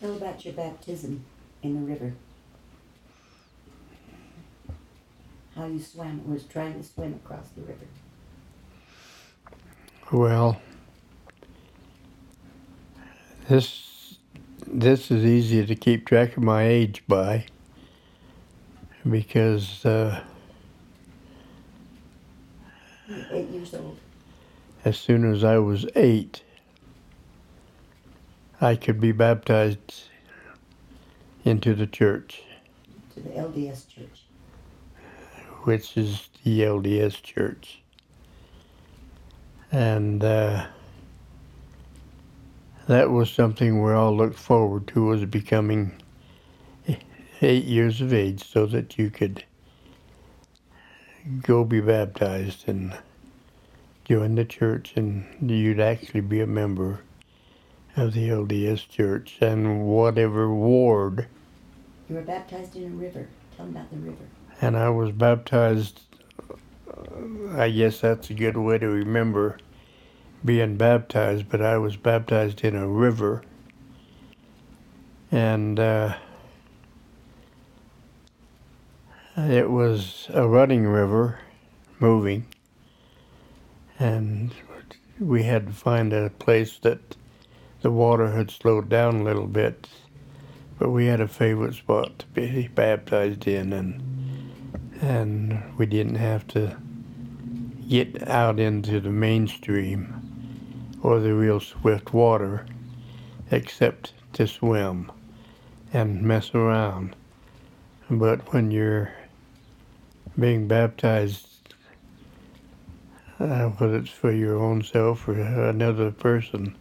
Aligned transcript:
Tell 0.00 0.16
about 0.16 0.44
your 0.44 0.54
baptism 0.54 1.24
in 1.62 1.74
the 1.74 1.92
river. 1.92 2.12
How 5.54 5.66
you 5.66 5.80
swam, 5.80 6.28
was 6.30 6.44
trying 6.44 6.74
to 6.74 6.82
swim 6.82 7.14
across 7.14 7.48
the 7.56 7.62
river. 7.62 7.86
Well, 10.12 10.60
this 13.48 14.18
this 14.66 15.10
is 15.10 15.24
easy 15.24 15.64
to 15.64 15.74
keep 15.74 16.06
track 16.06 16.36
of 16.36 16.42
my 16.42 16.64
age 16.66 17.02
by 17.08 17.46
because 19.08 19.84
uh, 19.86 20.20
eight 23.30 23.48
years 23.48 23.72
old. 23.74 23.98
as 24.84 24.98
soon 24.98 25.32
as 25.32 25.42
I 25.42 25.58
was 25.58 25.86
eight, 25.94 26.42
I 28.60 28.74
could 28.76 29.00
be 29.00 29.12
baptized 29.12 30.04
into 31.44 31.74
the 31.74 31.86
church, 31.86 32.42
to 33.14 33.20
the 33.20 33.30
LDS 33.30 33.88
church. 33.88 34.24
which 35.64 35.96
is 35.96 36.28
the 36.42 36.60
LDS 36.60 37.22
church. 37.22 37.82
And 39.70 40.24
uh, 40.24 40.66
that 42.86 43.10
was 43.10 43.30
something 43.30 43.82
we 43.82 43.92
all 43.92 44.16
looked 44.16 44.38
forward 44.38 44.86
to 44.88 45.04
was 45.04 45.24
becoming 45.26 45.92
eight 47.42 47.64
years 47.64 48.00
of 48.00 48.14
age 48.14 48.42
so 48.42 48.64
that 48.66 48.96
you 48.96 49.10
could 49.10 49.44
go 51.42 51.64
be 51.64 51.80
baptized 51.80 52.68
and 52.68 52.96
join 54.04 54.36
the 54.36 54.44
church 54.44 54.94
and 54.96 55.26
you'd 55.50 55.80
actually 55.80 56.20
be 56.20 56.40
a 56.40 56.46
member 56.46 57.00
of 57.96 58.12
the 58.12 58.28
LDS 58.28 58.88
church 58.88 59.38
and 59.40 59.86
whatever 59.86 60.52
ward 60.52 61.26
You 62.08 62.16
were 62.16 62.22
baptized 62.22 62.76
in 62.76 62.92
a 62.92 62.96
river. 62.96 63.26
Tell 63.56 63.66
them 63.66 63.76
about 63.76 63.90
the 63.90 63.96
river. 63.96 64.24
and 64.60 64.76
I 64.76 64.90
was 64.90 65.12
baptized. 65.12 66.00
uh, 66.50 67.56
I 67.56 67.70
guess 67.70 68.00
that's 68.00 68.30
a 68.30 68.34
good 68.34 68.56
way 68.56 68.78
to 68.78 68.86
remember 68.88 69.58
being 70.44 70.76
baptized, 70.76 71.48
but 71.48 71.60
I 71.62 71.78
was 71.78 71.96
baptized 71.96 72.62
in 72.64 72.76
a 72.76 72.86
river, 72.86 73.42
and 75.32 75.80
uh, 75.80 76.14
it 79.36 79.70
was 79.70 80.28
a 80.32 80.46
running 80.46 80.86
river, 80.86 81.40
moving, 81.98 82.46
and 83.98 84.54
we 85.18 85.42
had 85.44 85.66
to 85.68 85.72
find 85.72 86.12
a 86.12 86.30
place 86.30 86.78
that 86.82 87.16
the 87.86 87.92
water 87.92 88.32
had 88.32 88.50
slowed 88.50 88.88
down 88.88 89.20
a 89.20 89.22
little 89.22 89.46
bit, 89.46 89.86
but 90.76 90.90
we 90.90 91.06
had 91.06 91.20
a 91.20 91.28
favorite 91.28 91.72
spot 91.72 92.18
to 92.18 92.26
be 92.34 92.66
baptized 92.66 93.46
in, 93.46 93.72
and 93.72 94.02
and 95.00 95.62
we 95.78 95.86
didn't 95.86 96.16
have 96.16 96.44
to 96.48 96.76
get 97.88 98.26
out 98.26 98.58
into 98.58 98.98
the 98.98 99.08
mainstream 99.08 100.12
or 101.00 101.20
the 101.20 101.32
real 101.32 101.60
swift 101.60 102.12
water 102.12 102.66
except 103.52 104.12
to 104.32 104.48
swim 104.48 105.12
and 105.92 106.20
mess 106.22 106.56
around. 106.56 107.14
But 108.10 108.52
when 108.52 108.72
you're 108.72 109.12
being 110.36 110.66
baptized, 110.66 111.72
uh, 113.38 113.68
whether 113.68 113.98
it's 113.98 114.10
for 114.10 114.32
your 114.32 114.56
own 114.56 114.82
self 114.82 115.28
or 115.28 115.40
another 115.40 116.10
person, 116.10 116.74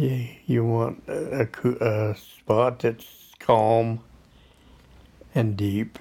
you, 0.00 0.28
you 0.46 0.64
want 0.64 1.02
a, 1.08 1.46
a, 1.80 2.16
spot 2.16 2.78
that's 2.80 3.32
calm 3.38 4.00
and 5.34 5.56
deep 5.56 5.98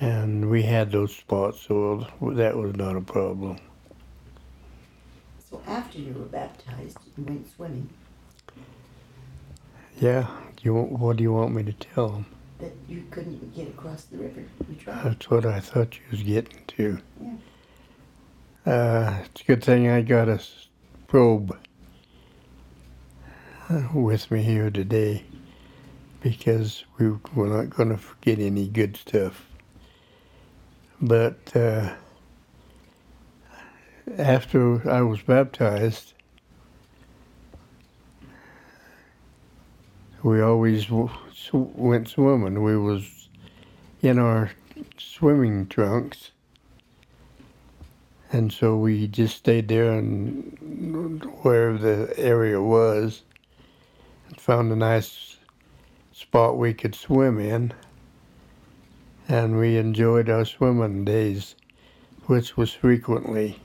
and 0.00 0.50
we 0.50 0.62
had 0.62 0.92
those 0.92 1.16
spots, 1.16 1.62
so 1.62 2.06
that 2.20 2.56
was 2.56 2.74
not 2.76 2.96
a 2.96 3.00
problem. 3.00 3.58
So 5.50 5.62
after 5.66 5.98
you 5.98 6.12
were 6.12 6.26
baptized, 6.26 6.98
you 7.16 7.24
went 7.24 7.50
swimming. 7.54 7.88
Yeah, 9.98 10.28
you 10.62 10.74
what 10.74 11.16
do 11.16 11.22
you 11.22 11.32
want 11.32 11.54
me 11.54 11.62
to 11.62 11.72
tell 11.72 12.08
them? 12.08 12.26
That 12.58 12.72
you 12.88 13.04
couldn't 13.10 13.54
get 13.54 13.68
across 13.68 14.04
the 14.04 14.18
river. 14.18 14.44
You 14.68 14.74
tried. 14.74 15.04
That's 15.04 15.30
what 15.30 15.46
I 15.46 15.60
thought 15.60 15.94
you 15.94 16.02
was 16.10 16.22
getting 16.22 16.64
to. 16.66 16.98
Yeah. 17.22 18.72
Uh, 18.72 19.22
it's 19.24 19.40
a 19.40 19.44
good 19.44 19.64
thing 19.64 19.88
I 19.88 20.02
got 20.02 20.28
a 20.28 20.42
probe 21.06 21.56
with 23.92 24.30
me 24.30 24.42
here 24.42 24.70
today 24.70 25.24
because 26.20 26.84
we, 26.98 27.08
we're 27.34 27.48
not 27.48 27.70
going 27.70 27.88
to 27.88 27.96
forget 27.96 28.38
any 28.38 28.68
good 28.68 28.96
stuff. 28.96 29.46
But 31.00 31.54
uh, 31.56 31.92
after 34.16 34.88
I 34.88 35.02
was 35.02 35.22
baptized, 35.22 36.14
we 40.22 40.40
always 40.40 40.88
went 41.52 42.08
swimming. 42.08 42.62
We 42.62 42.76
was 42.76 43.28
in 44.02 44.18
our 44.18 44.50
swimming 44.98 45.66
trunks 45.66 46.30
and 48.34 48.52
so 48.52 48.76
we 48.76 49.06
just 49.06 49.36
stayed 49.36 49.68
there 49.68 49.92
and 49.92 51.24
wherever 51.42 51.78
the 51.78 52.18
area 52.18 52.60
was 52.60 53.22
found 54.44 54.70
a 54.70 54.76
nice 54.76 55.38
spot 56.12 56.58
we 56.58 56.74
could 56.74 56.94
swim 56.94 57.40
in 57.40 57.72
and 59.26 59.58
we 59.58 59.78
enjoyed 59.78 60.28
our 60.28 60.44
swimming 60.44 61.02
days 61.02 61.54
which 62.26 62.54
was 62.54 62.70
frequently 62.70 63.58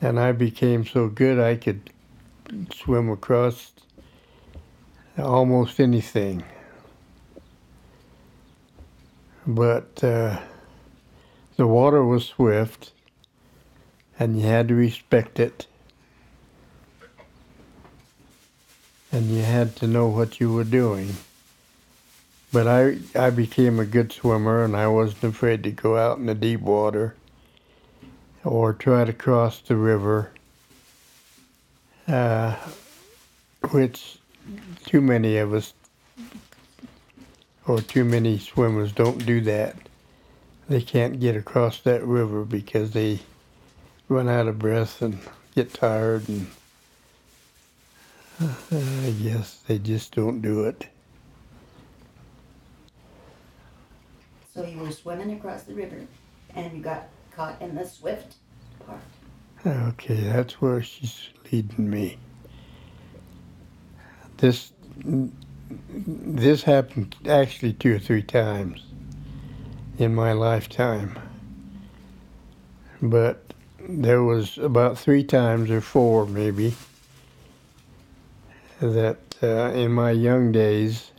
and 0.00 0.18
i 0.18 0.32
became 0.32 0.86
so 0.86 1.08
good 1.08 1.38
i 1.38 1.54
could 1.54 1.90
swim 2.74 3.10
across 3.10 3.72
almost 5.18 5.78
anything 5.78 6.42
but 9.46 10.02
uh, 10.02 10.40
the 11.56 11.66
water 11.66 12.02
was 12.02 12.24
swift 12.24 12.92
and 14.18 14.38
you 14.38 14.46
had 14.46 14.68
to 14.68 14.74
respect 14.74 15.40
it. 15.40 15.66
And 19.12 19.26
you 19.30 19.42
had 19.42 19.76
to 19.76 19.86
know 19.86 20.06
what 20.06 20.40
you 20.40 20.52
were 20.52 20.64
doing. 20.64 21.14
But 22.52 22.66
I, 22.66 22.98
I 23.14 23.30
became 23.30 23.78
a 23.78 23.84
good 23.84 24.12
swimmer 24.12 24.64
and 24.64 24.76
I 24.76 24.88
wasn't 24.88 25.24
afraid 25.24 25.62
to 25.64 25.70
go 25.70 25.96
out 25.96 26.18
in 26.18 26.26
the 26.26 26.34
deep 26.34 26.60
water 26.60 27.14
or 28.44 28.72
try 28.72 29.04
to 29.04 29.12
cross 29.12 29.60
the 29.60 29.76
river, 29.76 30.32
uh, 32.08 32.56
which 33.70 34.18
too 34.84 35.00
many 35.00 35.36
of 35.36 35.52
us 35.52 35.74
or 37.66 37.80
too 37.80 38.04
many 38.04 38.38
swimmers 38.38 38.92
don't 38.92 39.24
do 39.24 39.40
that. 39.42 39.76
They 40.68 40.82
can't 40.82 41.20
get 41.20 41.36
across 41.36 41.80
that 41.80 42.04
river 42.04 42.44
because 42.44 42.92
they 42.92 43.20
run 44.08 44.28
out 44.28 44.48
of 44.48 44.58
breath 44.58 45.02
and 45.02 45.20
get 45.54 45.72
tired 45.72 46.28
and 46.28 46.48
I 48.72 49.14
guess 49.22 49.56
they 49.66 49.78
just 49.78 50.14
don't 50.14 50.40
do 50.40 50.64
it. 50.64 50.88
So 54.54 54.64
you 54.64 54.78
were 54.78 54.90
swimming 54.90 55.32
across 55.32 55.64
the 55.64 55.74
river, 55.74 56.06
and 56.54 56.72
you 56.74 56.82
got 56.82 57.08
caught 57.36 57.60
in 57.60 57.74
the 57.74 57.86
swift 57.86 58.36
part. 58.86 59.00
Okay, 59.66 60.20
that's 60.20 60.54
where 60.62 60.82
she's 60.82 61.28
leading 61.52 61.90
me. 61.90 62.16
This 64.38 64.72
this 65.76 66.62
happened 66.62 67.16
actually 67.28 67.74
two 67.74 67.94
or 67.94 67.98
three 67.98 68.22
times 68.22 68.82
in 69.98 70.14
my 70.14 70.32
lifetime. 70.32 71.18
But 73.02 73.52
there 73.86 74.22
was 74.22 74.56
about 74.56 74.98
three 74.98 75.24
times 75.24 75.70
or 75.70 75.82
four 75.82 76.26
maybe 76.26 76.74
that 78.80 79.18
uh, 79.42 79.72
in 79.74 79.92
my 79.92 80.10
young 80.10 80.52
days 80.52 81.10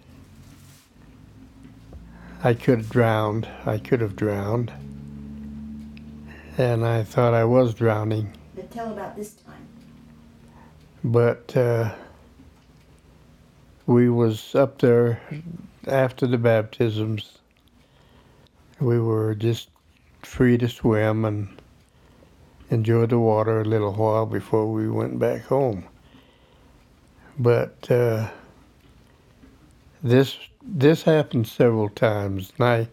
I 2.43 2.55
could 2.55 2.79
have 2.79 2.89
drowned. 2.89 3.47
I 3.67 3.77
could 3.77 4.01
have 4.01 4.15
drowned. 4.15 4.71
And 6.57 6.83
I 6.85 7.03
thought 7.03 7.35
I 7.35 7.43
was 7.43 7.75
drowning. 7.75 8.33
But 8.55 8.71
tell 8.71 8.91
about 8.91 9.15
this 9.15 9.33
time. 9.33 9.67
but 11.03 11.55
uh, 11.55 11.93
we 13.85 14.09
was 14.09 14.55
up 14.55 14.79
there 14.79 15.21
after 15.87 16.25
the 16.25 16.37
baptisms. 16.37 17.37
We 18.79 18.99
were 18.99 19.35
just 19.35 19.69
free 20.23 20.57
to 20.57 20.67
swim 20.67 21.25
and 21.25 21.47
enjoy 22.71 23.05
the 23.05 23.19
water 23.19 23.61
a 23.61 23.65
little 23.65 23.93
while 23.93 24.25
before 24.25 24.71
we 24.71 24.89
went 24.89 25.19
back 25.19 25.43
home. 25.43 25.85
But 27.37 27.89
uh, 27.91 28.29
this 30.03 30.37
this 30.63 31.03
happened 31.03 31.47
several 31.47 31.89
times, 31.89 32.53
and 32.57 32.67
I 32.67 32.87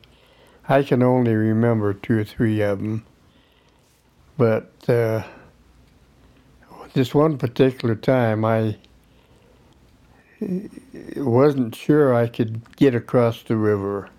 I 0.69 0.83
can 0.83 1.03
only 1.03 1.35
remember 1.35 1.95
two 1.95 2.19
or 2.19 2.25
three 2.25 2.61
of 2.61 2.79
them. 2.79 3.05
But 4.37 4.73
uh, 4.89 5.25
this 6.93 7.15
one 7.15 7.39
particular 7.39 7.95
time, 7.95 8.45
I 8.45 8.77
wasn't 11.17 11.75
sure 11.75 12.15
I 12.15 12.29
could 12.29 12.77
get 12.77 12.95
across 12.95 13.43
the 13.43 13.57
river. 13.57 14.11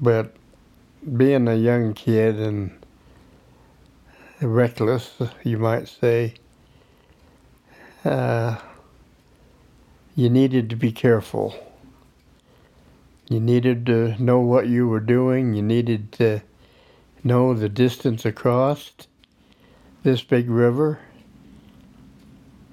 But 0.00 0.34
being 1.16 1.48
a 1.48 1.54
young 1.54 1.94
kid 1.94 2.38
and 2.38 2.70
reckless, 4.40 5.12
you 5.44 5.58
might 5.58 5.88
say, 5.88 6.34
uh, 8.04 8.56
you 10.14 10.30
needed 10.30 10.70
to 10.70 10.76
be 10.76 10.92
careful. 10.92 11.54
You 13.28 13.40
needed 13.40 13.86
to 13.86 14.20
know 14.22 14.40
what 14.40 14.66
you 14.68 14.88
were 14.88 15.00
doing. 15.00 15.54
You 15.54 15.62
needed 15.62 16.12
to 16.12 16.42
know 17.22 17.54
the 17.54 17.68
distance 17.68 18.24
across 18.24 18.92
this 20.02 20.22
big 20.22 20.50
river. 20.50 20.98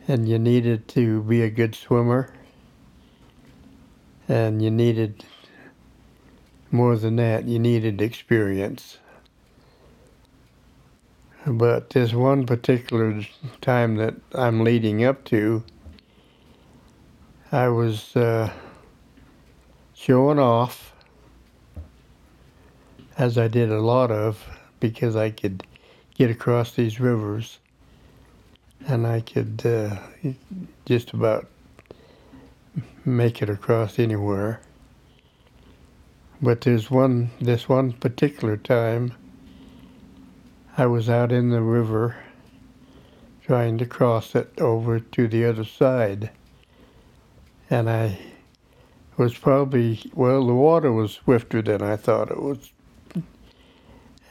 And 0.08 0.28
you 0.28 0.40
needed 0.40 0.88
to 0.90 1.22
be 1.24 1.42
a 1.42 1.50
good 1.50 1.76
swimmer. 1.76 2.34
And 4.28 4.62
you 4.62 4.72
needed, 4.72 5.24
more 6.72 6.96
than 6.96 7.18
that, 7.18 7.46
you 7.46 7.60
needed 7.60 8.02
experience. 8.02 8.98
But 11.50 11.92
this 11.92 12.14
one 12.14 12.46
particular 12.46 13.22
time 13.62 13.96
that 13.96 14.16
I'm 14.36 14.66
leading 14.66 15.06
up 15.06 15.24
to, 15.26 15.64
I 17.54 17.70
was 17.70 18.14
uh, 18.18 18.52
showing 19.94 20.40
off, 20.40 20.94
as 23.18 23.38
I 23.38 23.48
did 23.48 23.72
a 23.72 23.80
lot 23.80 24.12
of, 24.12 24.46
because 24.82 25.16
I 25.16 25.30
could 25.30 25.66
get 26.16 26.30
across 26.30 26.74
these 26.74 27.00
rivers 27.00 27.60
and 28.86 29.08
I 29.08 29.22
could 29.22 29.66
uh, 29.66 29.96
just 30.86 31.14
about 31.14 31.48
make 33.06 33.42
it 33.42 33.50
across 33.50 34.00
anywhere. 34.00 34.60
But 36.42 36.60
there's 36.60 36.92
one, 36.92 37.30
this 37.40 37.70
one 37.70 37.94
particular 37.94 38.58
time, 38.58 39.14
I 40.80 40.86
was 40.86 41.10
out 41.10 41.32
in 41.32 41.50
the 41.50 41.64
river 41.64 42.18
trying 43.44 43.80
to 43.80 43.86
cross 43.88 44.36
it 44.36 44.62
over 44.62 45.00
to 45.00 45.28
the 45.28 45.44
other 45.44 45.64
side. 45.64 46.30
And 47.68 47.90
I 47.90 48.20
was 49.18 49.36
probably, 49.36 50.12
well, 50.14 50.46
the 50.46 50.54
water 50.54 50.92
was 50.92 51.14
swifter 51.14 51.64
than 51.64 51.82
I 51.82 51.96
thought 51.96 52.30
it 52.30 52.40
was. 52.40 52.72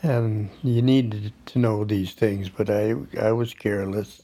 And 0.04 0.50
you 0.62 0.82
needed 0.82 1.32
to 1.46 1.58
know 1.58 1.84
these 1.84 2.12
things, 2.12 2.48
but 2.48 2.70
I, 2.70 2.94
I 3.20 3.32
was 3.32 3.52
careless. 3.52 4.22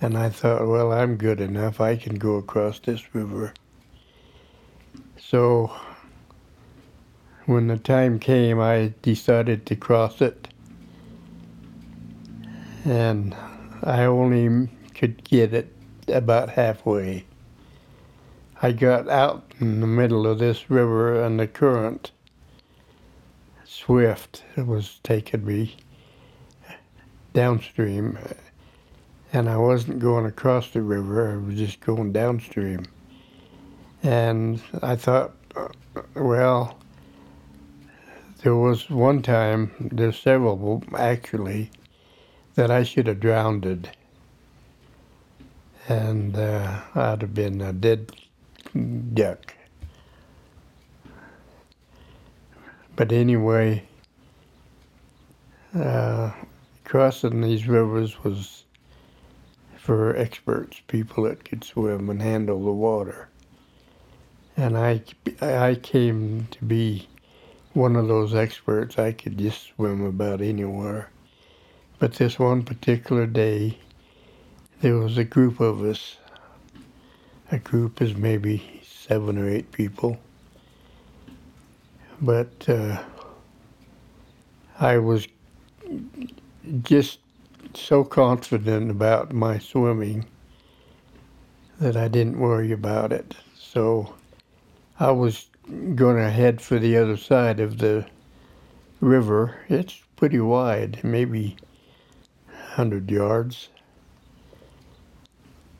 And 0.00 0.16
I 0.16 0.30
thought, 0.30 0.66
well, 0.66 0.92
I'm 0.92 1.16
good 1.16 1.42
enough. 1.42 1.78
I 1.78 1.96
can 1.96 2.14
go 2.14 2.36
across 2.36 2.78
this 2.78 3.14
river. 3.14 3.52
So 5.20 5.76
when 7.44 7.66
the 7.66 7.76
time 7.76 8.18
came, 8.18 8.58
I 8.58 8.94
decided 9.02 9.66
to 9.66 9.76
cross 9.76 10.22
it 10.22 10.41
and 12.84 13.34
I 13.82 14.04
only 14.04 14.68
could 14.94 15.24
get 15.24 15.54
it 15.54 15.72
about 16.08 16.50
halfway. 16.50 17.24
I 18.60 18.72
got 18.72 19.08
out 19.08 19.44
in 19.60 19.80
the 19.80 19.86
middle 19.86 20.26
of 20.26 20.38
this 20.38 20.70
river 20.70 21.22
and 21.22 21.40
the 21.40 21.46
current 21.46 22.12
swift 23.64 24.44
was 24.56 25.00
taking 25.02 25.44
me 25.44 25.76
downstream 27.32 28.18
and 29.32 29.48
I 29.48 29.56
wasn't 29.56 29.98
going 29.98 30.26
across 30.26 30.70
the 30.70 30.82
river, 30.82 31.32
I 31.32 31.36
was 31.36 31.56
just 31.56 31.80
going 31.80 32.12
downstream. 32.12 32.84
And 34.02 34.60
I 34.82 34.96
thought, 34.96 35.32
well, 36.14 36.76
there 38.42 38.54
was 38.54 38.90
one 38.90 39.22
time, 39.22 39.70
there's 39.80 40.18
several 40.18 40.84
actually, 40.98 41.70
that 42.54 42.70
I 42.70 42.82
should 42.82 43.06
have 43.06 43.20
drowned. 43.20 43.90
And 45.88 46.36
uh, 46.36 46.80
I'd 46.94 47.22
have 47.22 47.34
been 47.34 47.60
a 47.60 47.72
dead 47.72 48.12
duck. 49.14 49.54
But 52.94 53.10
anyway, 53.10 53.84
uh, 55.74 56.32
crossing 56.84 57.40
these 57.40 57.66
rivers 57.66 58.22
was 58.22 58.64
for 59.76 60.16
experts, 60.16 60.80
people 60.86 61.24
that 61.24 61.44
could 61.44 61.64
swim 61.64 62.08
and 62.08 62.22
handle 62.22 62.64
the 62.64 62.70
water. 62.72 63.28
And 64.56 64.76
I, 64.76 65.02
I 65.40 65.74
came 65.76 66.46
to 66.52 66.64
be 66.64 67.08
one 67.72 67.96
of 67.96 68.06
those 68.06 68.34
experts. 68.34 68.98
I 68.98 69.12
could 69.12 69.38
just 69.38 69.68
swim 69.74 70.04
about 70.04 70.40
anywhere. 70.40 71.08
But 72.02 72.14
this 72.14 72.36
one 72.36 72.64
particular 72.64 73.28
day, 73.28 73.78
there 74.80 74.96
was 74.96 75.16
a 75.16 75.22
group 75.22 75.60
of 75.60 75.82
us. 75.82 76.16
A 77.52 77.60
group 77.60 78.02
is 78.02 78.16
maybe 78.16 78.82
seven 78.84 79.38
or 79.38 79.48
eight 79.48 79.70
people. 79.70 80.18
But 82.20 82.68
uh, 82.68 83.00
I 84.80 84.98
was 84.98 85.28
just 86.82 87.20
so 87.72 88.02
confident 88.02 88.90
about 88.90 89.32
my 89.32 89.60
swimming 89.60 90.26
that 91.78 91.96
I 91.96 92.08
didn't 92.08 92.40
worry 92.40 92.72
about 92.72 93.12
it. 93.12 93.36
So 93.56 94.12
I 94.98 95.12
was 95.12 95.46
going 95.94 96.16
to 96.16 96.30
head 96.30 96.60
for 96.60 96.80
the 96.80 96.96
other 96.96 97.16
side 97.16 97.60
of 97.60 97.78
the 97.78 98.06
river. 99.00 99.60
It's 99.68 100.02
pretty 100.16 100.40
wide, 100.40 101.04
maybe 101.04 101.56
100 102.72 103.10
yards. 103.10 103.68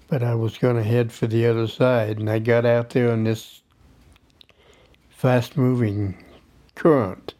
But 0.08 0.22
I 0.22 0.34
was 0.34 0.58
going 0.58 0.76
to 0.76 0.82
head 0.82 1.10
for 1.10 1.26
the 1.26 1.46
other 1.46 1.66
side, 1.66 2.18
and 2.18 2.28
I 2.28 2.38
got 2.38 2.66
out 2.66 2.90
there 2.90 3.08
in 3.08 3.24
this 3.24 3.62
fast 5.08 5.56
moving 5.56 6.22
current, 6.74 7.32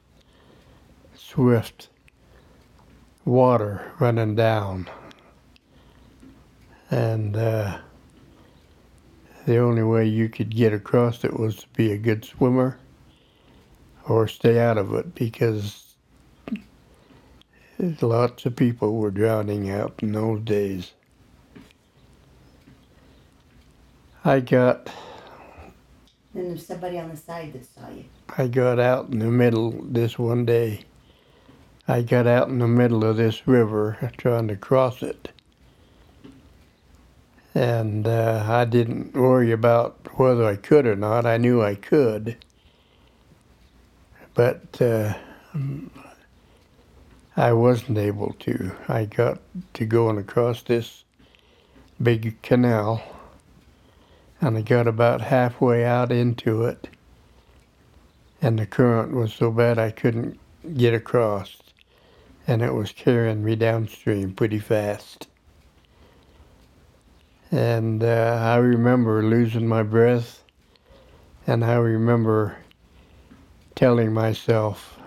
swift 1.15 1.89
water 3.27 3.93
running 4.01 4.35
down. 4.35 4.89
And 6.91 7.37
uh, 7.37 7.79
the 9.45 9.59
only 9.59 9.83
way 9.83 10.07
you 10.07 10.29
could 10.29 10.55
get 10.55 10.73
across 10.73 11.25
it 11.25 11.39
was 11.39 11.57
to 11.57 11.69
be 11.77 11.93
a 11.93 11.99
good 11.99 12.25
swimmer 12.25 12.79
or 14.09 14.29
stay 14.29 14.59
out 14.59 14.79
of 14.79 14.95
it 14.95 15.15
because 15.15 15.82
Lots 17.83 18.47
of 18.47 18.55
people 18.55 18.95
were 18.95 19.11
drowning 19.11 19.69
out 19.69 19.95
in 20.03 20.13
those 20.13 20.41
days. 20.43 20.93
I 24.25 24.39
got. 24.39 24.89
Then 26.33 26.49
there's 26.49 26.65
somebody 26.65 27.01
on 27.01 27.11
the 27.11 27.17
side 27.17 27.53
that 27.55 27.65
saw 27.67 27.91
you. 27.91 28.05
I 28.39 28.47
got 28.47 28.79
out 28.79 29.09
in 29.09 29.19
the 29.19 29.33
middle 29.33 29.73
this 29.83 30.17
one 30.17 30.45
day. 30.47 30.85
I 31.89 32.03
got 32.03 32.29
out 32.29 32.49
in 32.49 32.61
the 32.61 32.69
middle 32.69 33.05
of 33.05 33.17
this 33.17 33.49
river 33.49 34.13
trying 34.17 34.47
to 34.47 34.57
cross 34.57 35.03
it. 35.03 35.31
And 37.53 38.07
uh, 38.07 38.45
I 38.49 38.65
didn't 38.65 39.13
worry 39.13 39.51
about 39.51 40.07
whether 40.21 40.45
I 40.45 40.55
could 40.55 40.87
or 40.87 40.95
not. 40.95 41.27
I 41.27 41.37
knew 41.37 41.61
I 41.61 41.75
could. 41.75 42.37
But 44.35 44.81
uh, 44.81 45.15
I 47.37 47.53
wasn't 47.55 47.97
able 47.97 48.35
to. 48.41 48.73
I 48.89 49.07
got 49.07 49.41
to 49.75 49.87
going 49.87 50.19
across 50.19 50.63
this 50.63 51.05
big 52.03 52.41
canal 52.43 53.03
and 54.41 54.59
I 54.59 54.63
got 54.63 54.87
about 54.87 55.23
halfway 55.23 55.85
out 55.85 56.13
into 56.13 56.65
it 56.65 56.89
and 58.43 58.59
the 58.59 58.67
current 58.67 59.15
was 59.15 59.33
so 59.33 59.51
bad 59.51 59.79
I 59.79 59.93
couldn't 59.93 60.39
get 60.77 60.93
across 60.93 61.57
and 62.47 62.61
it 62.61 62.75
was 62.75 62.93
carrying 62.93 63.45
me 63.45 63.57
downstream 63.57 64.35
pretty 64.35 64.59
fast. 64.59 65.29
And 67.51 68.03
uh, 68.03 68.41
I 68.43 68.57
remember 68.57 69.23
losing 69.23 69.69
my 69.69 69.83
breath 69.83 70.43
and 71.47 71.65
I 71.65 71.75
remember 71.75 72.59
telling 73.75 74.13
myself, 74.13 74.99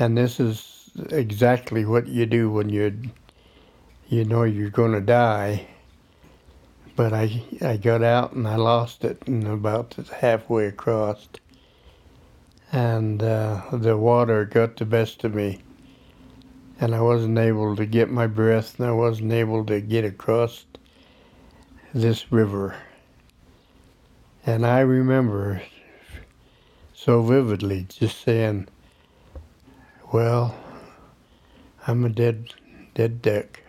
and 0.00 0.16
this 0.16 0.40
is 0.40 0.90
exactly 1.10 1.84
what 1.84 2.08
you 2.08 2.26
do 2.26 2.50
when 2.50 2.68
you 2.70 2.98
you 4.08 4.24
know 4.24 4.42
you're 4.42 4.70
going 4.70 4.92
to 4.92 5.00
die. 5.00 5.68
but 6.96 7.12
I 7.12 7.42
I 7.60 7.76
got 7.76 8.02
out 8.02 8.32
and 8.32 8.48
I 8.48 8.56
lost 8.56 9.04
it 9.04 9.22
and 9.26 9.46
about 9.46 9.94
halfway 10.20 10.66
across, 10.66 11.28
and 12.72 13.22
uh, 13.22 13.62
the 13.72 13.96
water 13.96 14.44
got 14.46 14.76
the 14.76 14.86
best 14.86 15.22
of 15.24 15.34
me, 15.34 15.60
and 16.80 16.94
I 16.94 17.02
wasn't 17.02 17.38
able 17.38 17.76
to 17.76 17.86
get 17.86 18.10
my 18.10 18.26
breath 18.26 18.78
and 18.78 18.88
I 18.88 18.92
wasn't 18.92 19.32
able 19.32 19.64
to 19.66 19.80
get 19.80 20.04
across 20.04 20.64
this 21.92 22.32
river. 22.32 22.74
And 24.46 24.64
I 24.66 24.80
remember 24.80 25.62
so 26.94 27.22
vividly 27.22 27.86
just 27.88 28.20
saying, 28.22 28.68
"Well, 30.12 30.54
I'm 31.86 32.04
a 32.04 32.08
dead 32.08 32.54
dead 32.94 33.22
duck. 33.22 33.60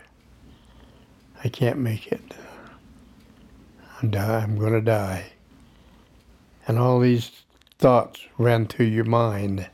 I 1.43 1.49
can't 1.49 1.79
make 1.79 2.11
it." 2.11 2.33
I'm, 4.01 4.09
die, 4.09 4.39
I'm 4.39 4.57
going 4.57 4.73
to 4.73 4.81
die. 4.81 5.33
And 6.67 6.79
all 6.79 6.99
these 6.99 7.29
thoughts 7.77 8.25
ran 8.37 8.65
through 8.65 8.87
your 8.87 9.05
mind. 9.05 9.69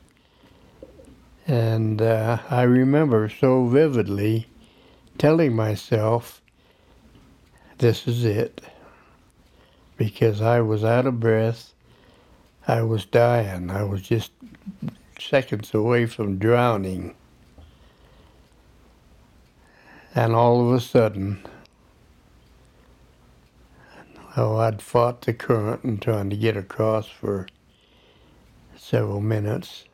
And 1.47 2.01
uh, 2.01 2.39
I 2.49 2.63
remember 2.63 3.29
so 3.29 3.65
vividly 3.67 4.47
telling 5.17 5.55
myself, 5.55 6.41
this 7.77 8.05
is 8.07 8.25
it. 8.25 8.61
Because 9.95 10.41
I 10.41 10.59
was 10.59 10.83
out 10.83 11.05
of 11.05 11.19
breath. 11.19 11.73
I 12.67 12.81
was 12.81 13.05
dying. 13.05 13.69
I 13.69 13.83
was 13.83 14.01
just 14.01 14.31
seconds 15.19 15.73
away 15.73 16.05
from 16.05 16.37
drowning. 16.37 17.15
And 20.15 20.33
all 20.33 20.67
of 20.67 20.73
a 20.73 20.81
sudden, 20.81 21.43
Oh, 24.39 24.57
I'd 24.57 24.83
fought 24.83 25.21
the 25.21 25.33
current 25.33 25.83
and 25.83 25.99
trying 25.99 26.29
to 26.29 26.37
get 26.37 26.55
across 26.55 27.07
for 27.07 27.47
several 28.75 29.19
minutes, 29.19 29.85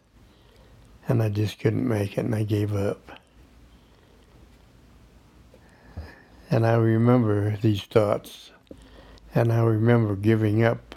and 1.07 1.23
I 1.23 1.29
just 1.29 1.59
couldn't 1.59 1.87
make 1.87 2.17
it, 2.17 2.25
and 2.25 2.35
I 2.35 2.43
gave 2.43 2.75
up. 2.75 3.21
And 6.51 6.67
I 6.67 6.73
remember 6.73 7.55
these 7.55 7.83
thoughts, 7.83 8.51
and 9.33 9.53
I 9.53 9.61
remember 9.61 10.17
giving 10.17 10.61
up. 10.61 10.92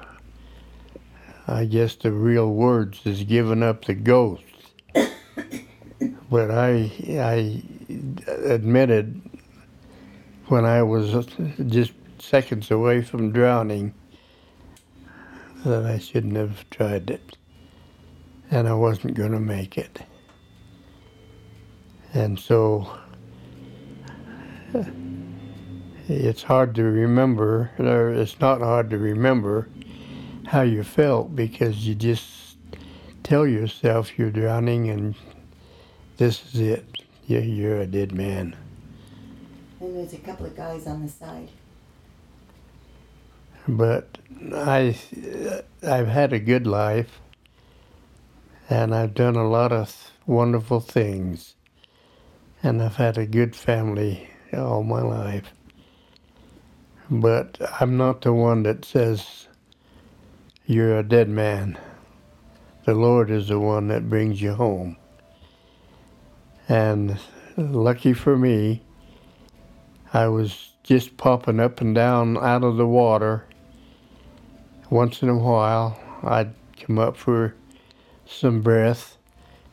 I 1.48 1.64
guess 1.64 1.94
the 1.94 2.10
real 2.10 2.50
words 2.50 3.00
is 3.04 3.22
giving 3.22 3.62
up 3.62 3.84
the 3.84 3.94
ghost. 3.94 4.42
but 6.30 6.50
I, 6.50 6.90
I 7.08 7.62
admitted 8.26 9.20
when 10.46 10.64
I 10.64 10.82
was 10.82 11.26
just 11.66 11.92
seconds 12.18 12.70
away 12.72 13.02
from 13.02 13.30
drowning 13.30 13.94
that 15.64 15.84
I 15.84 15.98
shouldn't 15.98 16.36
have 16.36 16.68
tried 16.70 17.10
it. 17.10 17.36
And 18.50 18.68
I 18.68 18.74
wasn't 18.74 19.14
going 19.14 19.32
to 19.32 19.40
make 19.40 19.78
it. 19.78 20.00
And 22.12 22.40
so 22.40 22.98
it's 26.08 26.42
hard 26.42 26.74
to 26.74 26.82
remember, 26.82 27.70
or 27.78 28.12
it's 28.12 28.40
not 28.40 28.60
hard 28.60 28.90
to 28.90 28.98
remember 28.98 29.68
how 30.46 30.62
you 30.62 30.82
felt 30.84 31.34
because 31.34 31.86
you 31.86 31.94
just 31.94 32.56
tell 33.22 33.46
yourself 33.46 34.16
you're 34.18 34.30
drowning 34.30 34.88
and 34.88 35.14
this 36.16 36.54
is 36.54 36.60
it. 36.60 37.02
You're, 37.26 37.42
you're 37.42 37.80
a 37.80 37.86
dead 37.86 38.12
man. 38.12 38.56
And 39.80 39.96
there's 39.96 40.12
a 40.12 40.18
couple 40.18 40.46
of 40.46 40.56
guys 40.56 40.86
on 40.86 41.02
the 41.02 41.08
side. 41.08 41.48
But 43.68 44.18
I, 44.54 44.96
I've 45.82 46.06
had 46.06 46.32
a 46.32 46.38
good 46.38 46.68
life, 46.68 47.20
and 48.70 48.94
I've 48.94 49.12
done 49.12 49.34
a 49.34 49.48
lot 49.48 49.72
of 49.72 50.12
wonderful 50.24 50.78
things, 50.78 51.56
and 52.62 52.80
I've 52.80 52.96
had 52.96 53.18
a 53.18 53.26
good 53.26 53.56
family 53.56 54.30
all 54.52 54.84
my 54.84 55.02
life. 55.02 55.52
But 57.10 57.58
I'm 57.80 57.96
not 57.96 58.22
the 58.22 58.32
one 58.32 58.62
that 58.62 58.84
says 58.84 59.45
you're 60.66 60.98
a 60.98 61.02
dead 61.02 61.28
man. 61.28 61.78
The 62.84 62.94
Lord 62.94 63.30
is 63.30 63.48
the 63.48 63.58
one 63.58 63.88
that 63.88 64.08
brings 64.08 64.40
you 64.42 64.54
home. 64.54 64.96
And 66.68 67.18
lucky 67.56 68.12
for 68.12 68.36
me, 68.36 68.82
I 70.12 70.28
was 70.28 70.72
just 70.82 71.16
popping 71.16 71.60
up 71.60 71.80
and 71.80 71.94
down 71.94 72.36
out 72.36 72.64
of 72.64 72.76
the 72.76 72.86
water 72.86 73.46
once 74.90 75.20
in 75.20 75.28
a 75.28 75.36
while, 75.36 75.98
I'd 76.22 76.54
come 76.80 76.98
up 76.98 77.16
for 77.16 77.54
some 78.24 78.62
breath 78.62 79.16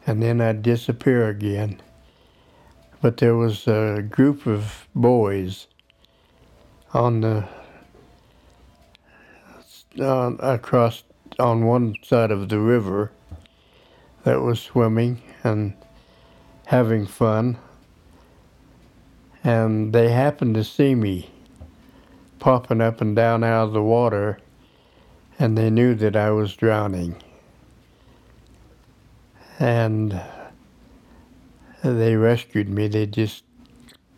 and 0.08 0.24
then 0.24 0.42
I'd 0.42 0.64
disappear 0.64 1.30
again. 1.30 1.82
But 3.02 3.18
there 3.18 3.36
was 3.36 3.68
a 3.68 4.02
group 4.02 4.48
of 4.48 4.88
boys 4.96 5.68
on 6.94 7.22
the 7.22 7.48
uh, 10.00 10.34
across 10.40 11.04
on 11.40 11.66
one 11.66 11.96
side 12.04 12.32
of 12.32 12.50
the 12.50 12.60
river 12.60 13.12
that 14.24 14.42
was 14.42 14.62
swimming 14.62 15.22
and 15.44 15.74
having 16.68 17.06
fun. 17.06 17.58
And 19.44 19.94
they 19.94 20.10
happened 20.10 20.56
to 20.56 20.64
see 20.64 20.96
me 20.96 21.30
popping 22.40 22.82
up 22.82 23.02
and 23.02 23.16
down 23.16 23.44
out 23.44 23.66
of 23.66 23.74
the 23.74 23.82
water 23.82 24.40
and 25.40 25.58
they 25.58 25.70
knew 25.70 25.96
that 25.96 26.16
I 26.16 26.32
was 26.32 26.56
drowning. 26.56 27.16
And 29.60 30.22
they 31.84 32.16
rescued 32.16 32.70
me. 32.70 32.88
They 32.88 33.06
just 33.06 33.44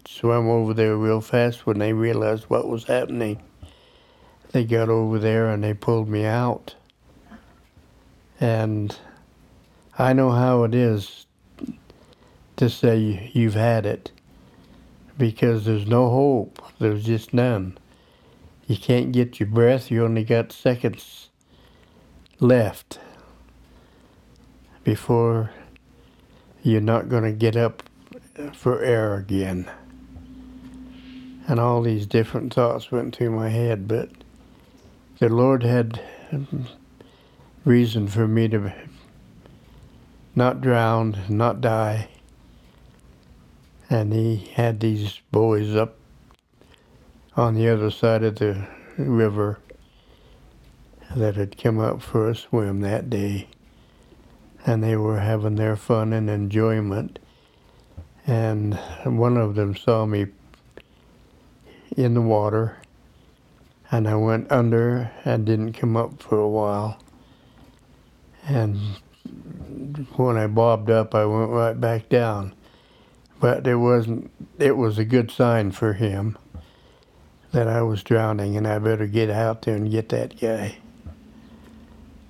swam 0.08 0.48
over 0.48 0.74
there 0.74 0.96
real 0.96 1.22
fast 1.22 1.66
when 1.66 1.80
they 1.80 1.94
realized 1.94 2.46
what 2.46 2.68
was 2.68 2.86
happening. 2.86 3.42
They 4.56 4.64
got 4.64 4.88
over 4.88 5.20
there 5.20 5.50
and 5.50 5.62
they 5.62 5.74
pulled 5.74 6.08
me 6.08 6.24
out. 6.24 6.76
And 8.40 8.98
I 10.00 10.14
know 10.14 10.32
how 10.32 10.64
it 10.64 10.74
is 10.74 11.26
to 12.56 12.70
say 12.70 13.30
you've 13.34 13.56
had 13.56 13.86
it 13.86 14.14
because 15.18 15.66
there's 15.66 15.86
no 15.86 16.10
hope. 16.10 16.62
There's 16.80 17.04
just 17.04 17.34
none 17.34 17.78
you 18.66 18.78
can't 18.78 19.12
get 19.12 19.42
your 19.42 19.48
breath, 19.48 19.92
you 19.92 20.06
only 20.06 20.24
got 20.24 20.54
seconds 20.54 21.30
left 22.40 22.98
before 24.86 25.52
you're 26.64 26.80
not 26.80 27.10
going 27.10 27.24
to 27.24 27.34
get 27.34 27.58
up 27.58 27.84
for 28.54 28.82
air 28.82 29.18
again. 29.18 29.70
And 31.46 31.60
all 31.60 31.82
these 31.82 32.08
different 32.08 32.54
thoughts 32.54 32.90
went 32.90 33.16
through 33.16 33.32
my 33.32 33.50
head, 33.50 33.86
but 33.86 34.10
the 35.20 35.30
Lord 35.30 35.64
had 35.64 36.02
reason 37.64 38.08
for 38.08 38.28
me 38.28 38.48
to 38.50 38.74
not 40.36 40.60
drown, 40.60 41.18
not 41.30 41.62
die. 41.62 42.10
And 43.90 44.12
He 44.12 44.52
had 44.54 44.80
these 44.80 45.22
boys 45.32 45.76
up 45.76 45.96
on 47.38 47.56
the 47.56 47.70
other 47.70 47.92
side 47.92 48.24
of 48.24 48.36
the 48.36 48.68
river 48.98 49.60
that 51.16 51.36
had 51.36 51.58
come 51.58 51.80
up 51.80 52.02
for 52.02 52.30
a 52.30 52.36
swim 52.36 52.82
that 52.82 53.10
day. 53.10 53.48
And 54.66 54.84
they 54.84 54.98
were 54.98 55.20
having 55.20 55.56
their 55.56 55.76
fun 55.76 56.12
and 56.12 56.30
enjoyment. 56.30 57.20
And 58.28 58.78
one 59.06 59.38
of 59.38 59.56
them 59.56 59.76
saw 59.76 60.06
me 60.06 60.26
in 61.96 62.16
the 62.16 62.22
water. 62.22 62.78
And 63.96 64.10
I 64.10 64.16
went 64.16 64.52
under 64.52 65.10
and 65.24 65.46
didn't 65.46 65.72
come 65.72 65.96
up 65.96 66.22
for 66.22 66.38
a 66.38 66.50
while. 66.50 67.00
And 68.46 68.78
when 70.18 70.36
I 70.36 70.48
bobbed 70.48 70.90
up, 70.90 71.16
I 71.16 71.24
went 71.24 71.50
right 71.52 71.80
back 71.80 72.10
down. 72.10 72.54
But 73.40 73.66
it 73.66 73.78
wasn't, 73.78 74.32
it 74.60 74.76
was 74.76 74.98
a 74.98 75.06
good 75.06 75.32
sign 75.32 75.72
for 75.72 75.94
him 75.94 76.38
that 77.54 77.70
I 77.70 77.84
was 77.84 78.04
drowning 78.04 78.58
and 78.58 78.68
I 78.68 78.80
better 78.80 79.08
get 79.08 79.30
out 79.30 79.62
there 79.62 79.78
and 79.78 79.90
get 79.90 80.10
that 80.10 80.42
guy. 80.42 80.80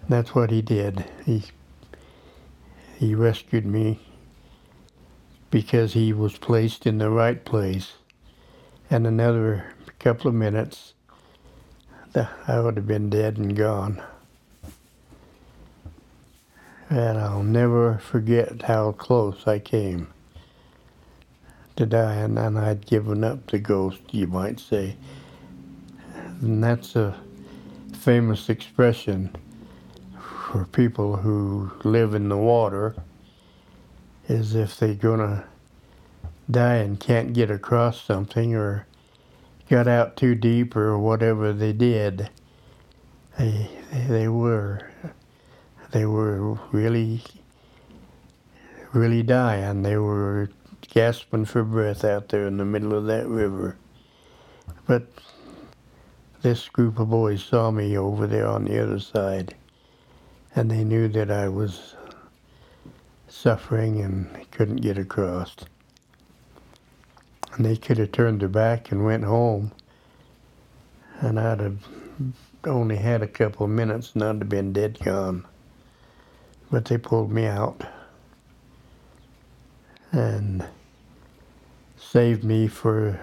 That's 0.08 0.36
what 0.36 0.52
he 0.52 0.62
did. 0.62 1.06
He 1.26 1.46
he 3.00 3.16
rescued 3.16 3.66
me 3.66 4.00
because 5.50 5.94
he 5.94 6.14
was 6.14 6.38
placed 6.38 6.86
in 6.86 7.00
the 7.00 7.10
right 7.10 7.44
place. 7.44 7.94
And 8.92 9.08
another 9.08 9.74
couple 9.98 10.28
of 10.28 10.36
minutes, 10.36 10.94
I 12.16 12.60
would 12.60 12.78
have 12.78 12.88
been 12.88 13.10
dead 13.10 13.38
and 13.38 13.56
gone. 13.56 14.02
And 16.90 17.18
I'll 17.18 17.44
never 17.44 17.98
forget 17.98 18.62
how 18.64 18.94
close 18.94 19.48
I 19.48 19.60
came 19.60 20.08
to 21.76 21.86
die, 21.86 22.16
and, 22.16 22.40
I'd 22.40 22.86
given 22.86 23.24
up 23.24 23.48
the 23.48 23.60
ghost, 23.60 24.00
you 24.12 24.28
might 24.28 24.60
say. 24.60 24.96
And 26.42 26.64
that's 26.64 26.96
a 26.96 27.20
famous 27.94 28.50
expression 28.50 29.36
for 30.52 30.66
people 30.66 31.18
who 31.18 31.72
live 31.84 32.14
in 32.14 32.30
the 32.30 32.38
water 32.38 32.96
is 34.30 34.56
if 34.56 34.78
they're 34.78 34.94
gonna 34.94 35.44
die 36.50 36.76
and 36.76 37.00
can't 37.00 37.34
get 37.34 37.52
across 37.52 38.02
something 38.02 38.56
or 38.56 38.86
got 39.70 39.88
out 39.88 40.16
too 40.16 40.36
deep 40.36 40.76
or 40.76 40.98
whatever 40.98 41.54
they 41.54 41.74
did, 41.74 42.30
they 43.38 43.70
they 44.08 44.28
were 44.28 44.92
they 45.92 46.06
were 46.06 46.54
really 46.72 47.22
really 48.94 49.24
dying. 49.24 49.84
They 49.84 49.98
were 49.98 50.50
gasping 50.90 51.46
for 51.46 51.64
breath 51.64 52.04
out 52.04 52.30
there 52.30 52.48
in 52.48 52.58
the 52.58 52.66
middle 52.66 52.94
of 52.94 53.06
that 53.06 53.28
river. 53.28 53.76
But 54.88 55.08
this 56.42 56.70
group 56.70 57.00
of 57.00 57.10
boys 57.10 57.44
saw 57.44 57.72
me 57.72 57.98
over 57.98 58.28
there 58.28 58.48
on 58.48 58.66
the 58.66 58.82
other 58.82 59.00
side, 59.00 59.56
and 60.56 60.70
they 60.70 60.84
knew 60.84 61.08
that 61.10 61.32
I 61.32 61.50
was 61.50 61.96
suffering 63.28 64.00
and 64.02 64.50
couldn't 64.52 64.78
get 64.78 64.98
across. 64.98 65.56
And 67.56 67.66
they 67.66 67.78
could 67.78 67.98
have 67.98 68.12
turned 68.12 68.42
their 68.42 68.50
back 68.50 68.92
and 68.92 69.06
went 69.06 69.24
home, 69.24 69.72
and 71.22 71.40
I'd 71.40 71.62
have 71.62 71.88
only 72.66 72.98
had 72.98 73.22
a 73.22 73.28
couple 73.28 73.66
of 73.66 73.70
minutes 73.70 74.14
and 74.14 74.24
I'd 74.24 74.40
have 74.40 74.50
been 74.50 74.74
dead 74.74 75.00
gone. 75.00 75.46
But 76.70 76.86
they 76.86 76.98
pulled 76.98 77.32
me 77.32 77.46
out 77.46 77.82
and 80.12 80.66
saved 81.98 82.44
me 82.44 82.68
for 82.68 83.20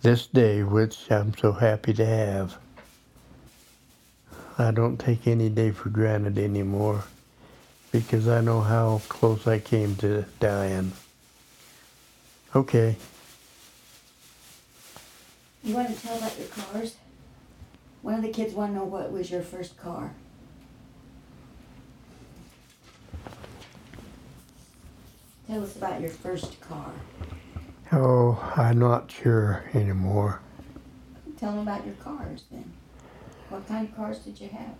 this 0.00 0.26
day, 0.26 0.62
which 0.62 1.10
I'm 1.10 1.36
so 1.36 1.52
happy 1.52 1.92
to 1.94 2.04
have. 2.04 2.58
I 4.58 4.70
don't 4.70 4.98
take 4.98 5.26
any 5.26 5.48
day 5.48 5.70
for 5.70 5.88
granted 5.88 6.38
anymore 6.38 7.04
because 7.92 8.26
I 8.26 8.40
know 8.40 8.60
how 8.60 9.00
close 9.08 9.46
I 9.46 9.58
came 9.58 9.94
to 9.96 10.24
dying. 10.40 10.92
Okay. 12.54 12.96
You 15.64 15.74
want 15.74 15.88
to 15.88 16.06
tell 16.06 16.18
about 16.18 16.38
your 16.38 16.48
cars? 16.48 16.96
One 18.02 18.14
of 18.14 18.22
the 18.22 18.28
kids 18.28 18.52
want 18.52 18.72
to 18.72 18.78
know 18.78 18.84
what 18.84 19.10
was 19.10 19.30
your 19.30 19.42
first 19.42 19.76
car. 19.78 20.12
Tell 25.46 25.62
us 25.62 25.76
about 25.76 26.00
your 26.00 26.10
first 26.10 26.60
car. 26.60 26.92
Oh, 27.92 28.52
I'm 28.56 28.78
not 28.78 29.10
sure 29.10 29.64
anymore. 29.72 30.40
Tell 31.38 31.52
them 31.52 31.60
about 31.60 31.86
your 31.86 31.94
cars 31.96 32.44
then. 32.50 32.72
What 33.48 33.66
kind 33.68 33.88
of 33.88 33.96
cars 33.96 34.18
did 34.20 34.40
you 34.40 34.48
have? 34.48 34.74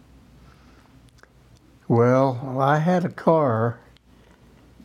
Well, 1.88 2.59
I 2.61 2.79
had 2.79 3.05
a 3.05 3.11
car, 3.11 3.81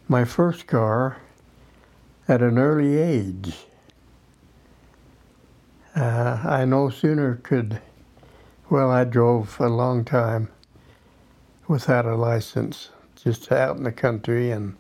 my 0.08 0.26
first 0.26 0.68
car, 0.68 1.18
at 2.28 2.42
an 2.42 2.58
early 2.58 2.98
age. 2.98 3.56
Uh, 5.96 6.40
I 6.44 6.66
no 6.66 6.90
sooner 6.90 7.36
could, 7.36 7.82
well, 8.70 8.92
I 8.92 9.04
drove 9.04 9.60
a 9.60 9.70
long 9.70 10.04
time 10.04 10.50
without 11.68 12.06
a 12.06 12.16
license, 12.16 12.90
just 13.16 13.52
out 13.52 13.78
in 13.78 13.84
the 13.84 13.92
country 13.92 14.52
and 14.52 14.76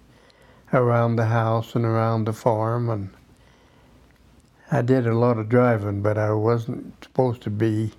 around 0.74 1.16
the 1.16 1.26
house 1.26 1.74
and 1.74 1.86
around 1.86 2.26
the 2.26 2.34
farm. 2.34 2.90
And 2.90 3.10
I 4.70 4.82
did 4.82 5.08
a 5.08 5.18
lot 5.18 5.38
of 5.38 5.50
driving, 5.50 6.02
but 6.02 6.18
I 6.18 6.34
wasn't 6.34 7.04
supposed 7.04 7.42
to 7.44 7.50
be 7.50 7.92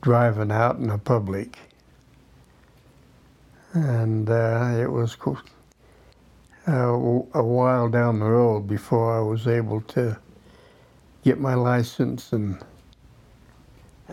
driving 0.00 0.50
out 0.50 0.76
in 0.76 0.88
the 0.88 0.98
public. 0.98 1.58
And 3.74 4.28
uh, 4.30 4.76
it 4.80 4.90
was 4.90 5.14
a 6.68 7.42
while 7.42 7.88
down 7.88 8.18
the 8.18 8.26
road 8.26 8.66
before 8.66 9.16
I 9.16 9.20
was 9.20 9.46
able 9.46 9.80
to 9.82 10.18
get 11.24 11.40
my 11.40 11.54
license 11.54 12.32
and 12.32 12.58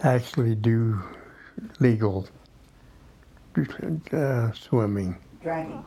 actually 0.03 0.55
do 0.55 1.01
legal 1.79 2.27
uh, 4.11 4.51
swimming, 4.51 5.15
Driving. 5.41 5.85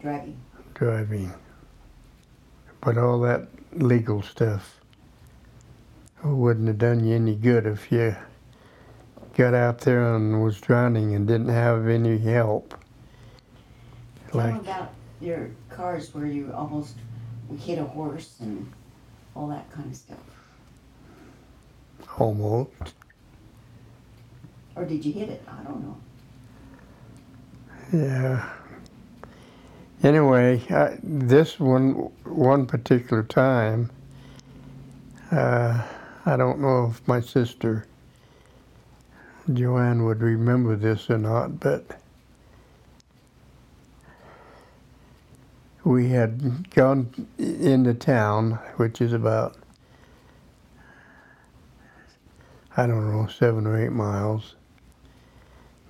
Driving. 0.00 0.40
driving. 0.74 1.32
But 2.80 2.98
all 2.98 3.20
that 3.20 3.48
legal 3.72 4.22
stuff 4.22 4.80
wouldn't 6.22 6.68
have 6.68 6.78
done 6.78 7.04
you 7.04 7.14
any 7.14 7.34
good 7.34 7.66
if 7.66 7.92
you 7.92 8.16
got 9.34 9.54
out 9.54 9.80
there 9.80 10.14
and 10.14 10.42
was 10.42 10.60
drowning 10.60 11.14
and 11.14 11.26
didn't 11.26 11.48
have 11.48 11.88
any 11.88 12.18
help. 12.18 12.74
Tell 14.30 14.40
Like, 14.40 14.60
about 14.62 14.95
your 15.20 15.50
cars 15.70 16.14
where 16.14 16.26
you 16.26 16.52
almost 16.54 16.96
hit 17.60 17.78
a 17.78 17.84
horse 17.84 18.36
and 18.40 18.70
all 19.34 19.48
that 19.48 19.70
kind 19.72 19.90
of 19.90 19.96
stuff. 19.96 20.18
almost. 22.18 22.70
Or 24.74 24.84
did 24.84 25.04
you 25.04 25.12
hit 25.12 25.28
it? 25.28 25.42
I 25.48 25.62
don't 25.64 25.82
know. 25.82 25.96
Yeah. 27.92 28.48
Anyway, 30.02 30.62
I, 30.70 30.98
this 31.02 31.58
one 31.58 31.92
one 32.24 32.66
particular 32.66 33.22
time, 33.22 33.90
uh, 35.32 35.82
I 36.26 36.36
don't 36.36 36.60
know 36.60 36.88
if 36.90 37.06
my 37.08 37.20
sister 37.20 37.86
Joanne 39.52 40.04
would 40.04 40.20
remember 40.20 40.76
this 40.76 41.08
or 41.08 41.18
not, 41.18 41.60
but 41.60 42.00
we 45.86 46.08
had 46.10 46.70
gone 46.70 47.28
into 47.38 47.94
town, 47.94 48.52
which 48.76 49.00
is 49.00 49.12
about 49.12 49.56
I 52.76 52.86
don't 52.86 53.10
know 53.10 53.26
seven 53.26 53.66
or 53.66 53.82
eight 53.82 53.92
miles 53.92 54.56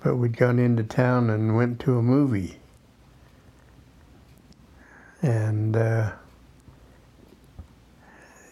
but 0.03 0.15
we'd 0.15 0.37
gone 0.37 0.59
into 0.59 0.83
town 0.83 1.29
and 1.29 1.55
went 1.55 1.79
to 1.81 1.97
a 1.97 2.01
movie. 2.01 2.57
And 5.21 5.75
uh, 5.75 6.13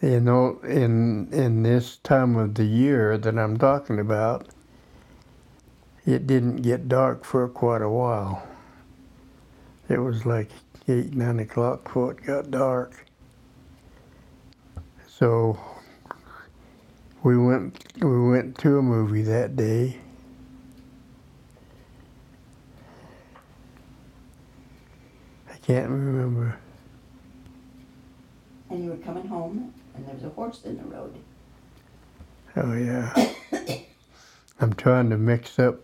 you 0.02 0.20
know, 0.20 0.58
in 0.62 1.32
in 1.32 1.62
this 1.62 1.96
time 1.98 2.36
of 2.36 2.54
the 2.54 2.64
year 2.64 3.16
that 3.16 3.38
I'm 3.38 3.56
talking 3.56 3.98
about, 3.98 4.48
it 6.04 6.26
didn't 6.26 6.56
get 6.56 6.88
dark 6.88 7.24
for 7.24 7.48
quite 7.48 7.82
a 7.82 7.88
while. 7.88 8.46
It 9.88 9.98
was 9.98 10.26
like 10.26 10.50
eight, 10.88 11.14
nine 11.14 11.40
o'clock 11.40 11.84
before 11.84 12.12
it 12.12 12.24
got 12.24 12.50
dark. 12.50 13.04
So 15.08 15.58
we 17.22 17.36
went 17.36 17.84
we 18.00 18.28
went 18.28 18.58
to 18.58 18.78
a 18.78 18.82
movie 18.82 19.22
that 19.22 19.56
day 19.56 19.98
I 25.52 25.56
can't 25.66 25.88
remember. 25.90 26.56
And 28.70 28.84
you 28.84 28.90
were 28.90 28.96
coming 28.98 29.26
home 29.26 29.72
and 29.94 30.06
there 30.06 30.14
was 30.14 30.24
a 30.24 30.28
horse 30.28 30.62
in 30.64 30.76
the 30.76 30.84
road. 30.84 31.16
Oh 32.56 32.74
yeah. 32.74 33.32
I'm 34.60 34.74
trying 34.74 35.10
to 35.10 35.16
mix 35.16 35.58
up 35.58 35.80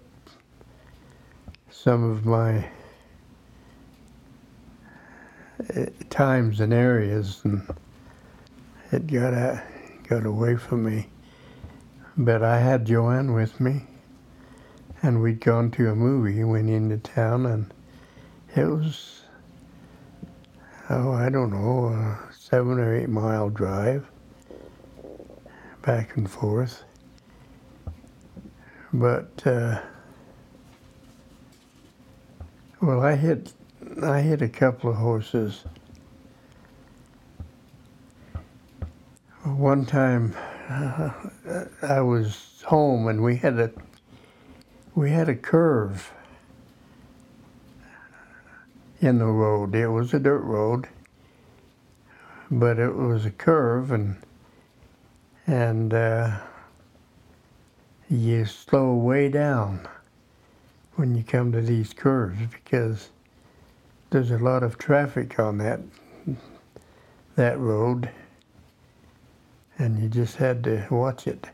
some 1.70 2.04
of 2.04 2.24
my 2.24 2.66
times 6.10 6.60
and 6.60 6.72
areas, 6.72 7.40
and 7.44 7.66
it 8.90 9.06
got 9.06 9.62
got 10.08 10.26
away 10.26 10.56
from 10.56 10.84
me. 10.84 11.08
But 12.16 12.42
I 12.42 12.58
had 12.58 12.84
Joanne 12.86 13.32
with 13.32 13.60
me, 13.60 13.86
and 15.02 15.22
we'd 15.22 15.40
gone 15.40 15.70
to 15.72 15.90
a 15.90 15.94
movie. 15.94 16.42
Went 16.44 16.70
into 16.70 16.98
town, 16.98 17.46
and 17.46 17.72
it 18.54 18.64
was 18.64 19.22
oh 20.90 21.12
I 21.12 21.28
don't 21.28 21.50
know 21.50 21.88
a 21.88 22.32
seven 22.32 22.78
or 22.78 22.94
eight 22.94 23.08
mile 23.08 23.48
drive 23.48 24.06
back 25.82 26.16
and 26.16 26.30
forth. 26.30 26.84
But 28.92 29.46
uh, 29.46 29.80
well, 32.80 33.00
I 33.00 33.16
hit 33.16 33.52
I 34.00 34.22
hit 34.22 34.40
a 34.40 34.48
couple 34.48 34.90
of 34.90 34.96
horses. 34.96 35.64
One 39.44 39.84
time, 39.84 40.34
uh, 40.70 41.10
I 41.82 42.00
was 42.00 42.62
home 42.64 43.08
and 43.08 43.22
we 43.22 43.36
had 43.36 43.58
a 43.58 43.70
we 44.94 45.10
had 45.10 45.28
a 45.28 45.34
curve 45.34 46.12
in 49.00 49.18
the 49.18 49.26
road. 49.26 49.74
It 49.74 49.88
was 49.88 50.14
a 50.14 50.18
dirt 50.18 50.42
road, 50.42 50.88
but 52.50 52.78
it 52.78 52.94
was 52.94 53.26
a 53.26 53.30
curve 53.30 53.90
and 53.90 54.16
and 55.46 55.92
uh, 55.92 56.38
you 58.08 58.46
slow 58.46 58.94
way 58.94 59.28
down 59.28 59.86
when 60.94 61.14
you 61.14 61.22
come 61.22 61.52
to 61.52 61.60
these 61.60 61.92
curves 61.92 62.38
because 62.52 63.10
there's 64.12 64.30
a 64.30 64.38
lot 64.38 64.62
of 64.62 64.76
traffic 64.76 65.38
on 65.38 65.56
that 65.56 65.80
that 67.34 67.58
road 67.58 68.10
and 69.78 69.98
you 69.98 70.08
just 70.08 70.36
had 70.36 70.62
to 70.64 70.86
watch 70.90 71.26
it. 71.26 71.48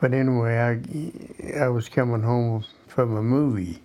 But 0.00 0.14
anyway, 0.14 0.56
I, 0.58 1.60
I 1.64 1.68
was 1.68 1.90
coming 1.90 2.22
home 2.22 2.64
from 2.86 3.16
a 3.16 3.22
movie 3.22 3.82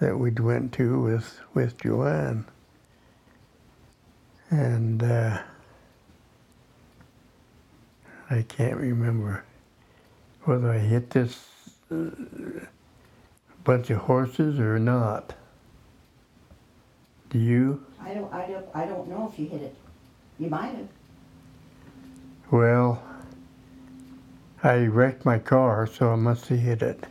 that 0.00 0.18
we'd 0.18 0.40
went 0.40 0.72
to 0.74 1.00
with, 1.02 1.38
with 1.52 1.78
Joanne. 1.82 2.46
And 4.50 5.02
uh, 5.02 5.42
I 8.30 8.42
can't 8.42 8.76
remember 8.78 9.44
whether 10.44 10.70
I 10.70 10.78
hit 10.78 11.10
this 11.10 11.46
uh, 11.90 12.06
bunch 13.66 13.90
of 13.90 13.98
horses 13.98 14.60
or 14.60 14.78
not. 14.78 15.34
Do 17.30 17.38
you? 17.40 17.84
I 18.00 18.14
don't, 18.14 18.32
I 18.32 18.46
don't, 18.46 18.66
I 18.72 18.86
don't 18.86 19.08
know 19.08 19.28
if 19.30 19.38
you 19.40 19.48
hit 19.48 19.60
it. 19.60 19.74
You 20.38 20.48
might 20.48 20.68
have. 20.68 20.88
Well, 22.52 23.02
I 24.62 24.84
wrecked 24.84 25.24
my 25.24 25.40
car, 25.40 25.88
so 25.88 26.12
I 26.12 26.14
must 26.14 26.46
have 26.46 26.60
hit 26.60 26.80
it. 26.80 27.04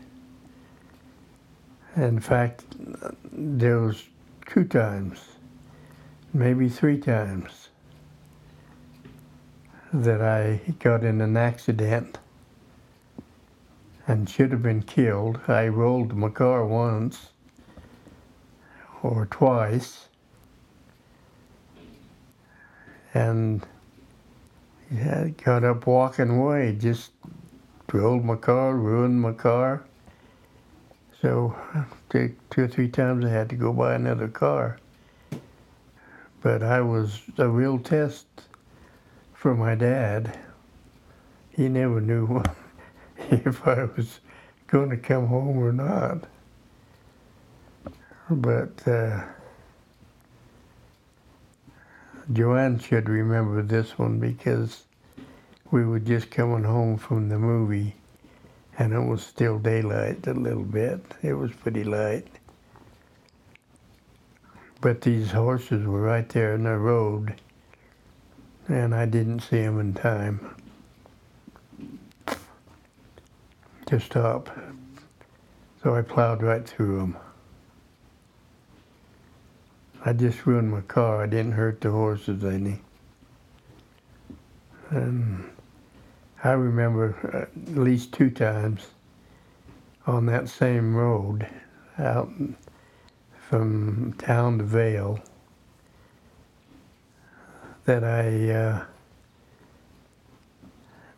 In 1.97 2.21
fact, 2.21 2.63
there 3.33 3.79
was 3.79 4.05
two 4.47 4.63
times, 4.63 5.19
maybe 6.33 6.69
three 6.69 6.97
times, 6.97 7.67
that 9.93 10.21
I 10.21 10.61
got 10.79 11.03
in 11.03 11.19
an 11.19 11.35
accident 11.35 12.17
and 14.07 14.29
should 14.29 14.51
have 14.51 14.61
been 14.61 14.83
killed. 14.83 15.39
I 15.47 15.67
rolled 15.67 16.15
my 16.15 16.29
car 16.29 16.65
once 16.65 17.29
or 19.01 19.25
twice, 19.27 20.07
and 23.13 23.65
yeah, 24.91 25.29
got 25.43 25.63
up 25.63 25.87
walking 25.87 26.29
away, 26.29 26.75
just 26.79 27.11
rolled 27.91 28.25
my 28.25 28.35
car, 28.35 28.75
ruined 28.75 29.21
my 29.21 29.31
car. 29.31 29.85
So 31.21 31.55
two 32.11 32.35
or 32.57 32.67
three 32.67 32.89
times 32.89 33.25
I 33.25 33.29
had 33.29 33.49
to 33.49 33.55
go 33.55 33.73
buy 33.73 33.95
another 33.95 34.27
car. 34.27 34.77
But 36.41 36.61
I 36.61 36.81
was 36.81 37.21
a 37.37 37.47
real 37.47 37.79
test 37.79 38.27
for 39.33 39.55
my 39.55 39.73
dad. 39.73 40.37
He 41.49 41.67
never 41.67 41.99
knew 41.99 42.43
if 43.31 43.67
I 43.67 43.85
was 43.85 44.19
going 44.67 44.89
to 44.89 44.97
come 44.97 45.27
home 45.27 45.57
or 45.57 45.71
not. 45.71 46.25
But 48.29 48.87
uh, 48.87 49.23
Joanne 52.31 52.79
should 52.79 53.09
remember 53.09 53.61
this 53.61 53.97
one 53.97 54.19
because 54.19 54.83
we 55.71 55.85
were 55.85 55.99
just 55.99 56.29
coming 56.29 56.63
home 56.63 56.97
from 56.97 57.29
the 57.29 57.39
movie 57.39 57.95
and 58.77 58.93
it 58.93 58.99
was 58.99 59.25
still 59.25 59.57
daylight 59.57 60.27
a 60.27 60.33
little 60.33 60.63
bit. 60.63 61.03
It 61.23 61.33
was 61.33 61.51
pretty 61.51 61.83
light. 61.83 62.27
But 64.81 65.01
these 65.01 65.31
horses 65.31 65.85
were 65.85 66.01
right 66.01 66.27
there 66.29 66.53
in 66.53 66.63
the 66.63 66.77
road 66.77 67.35
and 68.67 68.93
I 68.93 69.05
didn't 69.05 69.39
see 69.41 69.61
them 69.61 69.79
in 69.79 69.93
time 69.93 70.55
to 73.87 73.99
stop. 73.99 74.49
So 75.83 75.95
I 75.95 76.01
plowed 76.01 76.41
right 76.41 76.67
through 76.67 76.97
them. 76.99 77.17
I 80.03 80.13
just 80.13 80.45
ruined 80.45 80.71
my 80.71 80.81
car. 80.81 81.23
I 81.23 81.27
didn't 81.27 81.53
hurt 81.53 81.81
the 81.81 81.91
horses 81.91 82.43
any. 82.43 82.81
And 84.89 85.49
I 86.43 86.51
remember 86.51 87.49
at 87.51 87.75
least 87.75 88.13
two 88.13 88.29
times 88.29 88.87
on 90.05 90.27
that 90.27 90.47
same 90.47 90.95
road 90.95 91.47
out 91.97 92.29
from 93.49 94.13
town 94.17 94.59
to 94.59 94.63
Vale 94.63 95.19
that 97.85 98.03
I 98.03 98.49
uh, 98.51 98.83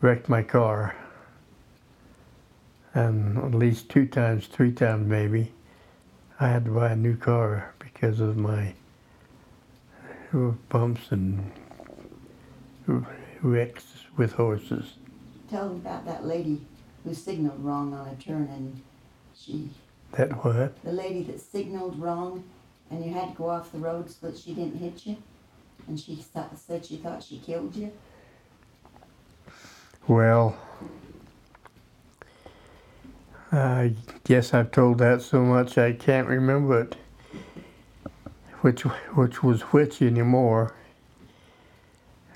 wrecked 0.02 0.30
my 0.30 0.44
car. 0.44 0.96
And 2.98 3.38
at 3.38 3.54
least 3.54 3.90
two 3.90 4.08
times, 4.08 4.48
three 4.48 4.72
times 4.72 5.08
maybe, 5.08 5.52
I 6.40 6.48
had 6.48 6.66
to 6.66 6.72
buy 6.72 6.94
a 6.94 6.96
new 6.96 7.16
car 7.16 7.72
because 7.78 8.20
of 8.20 8.38
my 8.38 8.74
bumps 10.70 11.12
and 11.12 11.52
wrecks 13.44 13.86
with 14.18 14.34
horses. 14.34 14.96
Tell 15.48 15.70
them 15.70 15.78
about 15.78 16.08
that 16.08 16.26
lady 16.26 16.62
who 17.04 17.14
signaled 17.14 17.64
wrong 17.64 17.94
on 17.94 18.08
a 18.08 18.16
turn 18.16 18.50
and 18.52 18.82
she, 19.38 19.70
That 20.14 20.44
what? 20.44 20.84
the 20.84 20.92
lady 20.92 21.22
that 21.26 21.40
signaled 21.40 22.00
wrong 22.00 22.46
and 22.90 23.06
you 23.06 23.14
had 23.14 23.30
to 23.30 23.38
go 23.38 23.48
off 23.52 23.72
the 23.72 23.78
road 23.78 24.10
so 24.10 24.26
that 24.26 24.40
she 24.40 24.56
didn't 24.56 24.80
hit 24.80 25.06
you. 25.06 25.18
And 25.88 26.00
she 26.00 26.26
said 26.34 26.84
she 26.84 26.98
thought 26.98 27.22
she 27.22 27.38
killed 27.38 27.76
you. 27.76 27.92
Well, 30.08 30.58
I 33.52 33.94
guess 34.26 34.54
I've 34.54 34.72
told 34.72 34.98
that 34.98 35.22
so 35.22 35.42
much 35.42 35.78
I 35.78 35.94
can't 35.94 36.28
remember 36.28 36.82
it. 36.82 36.96
Which 38.62 38.82
which 38.82 39.44
was 39.44 39.62
which 39.62 40.02
anymore. 40.02 40.74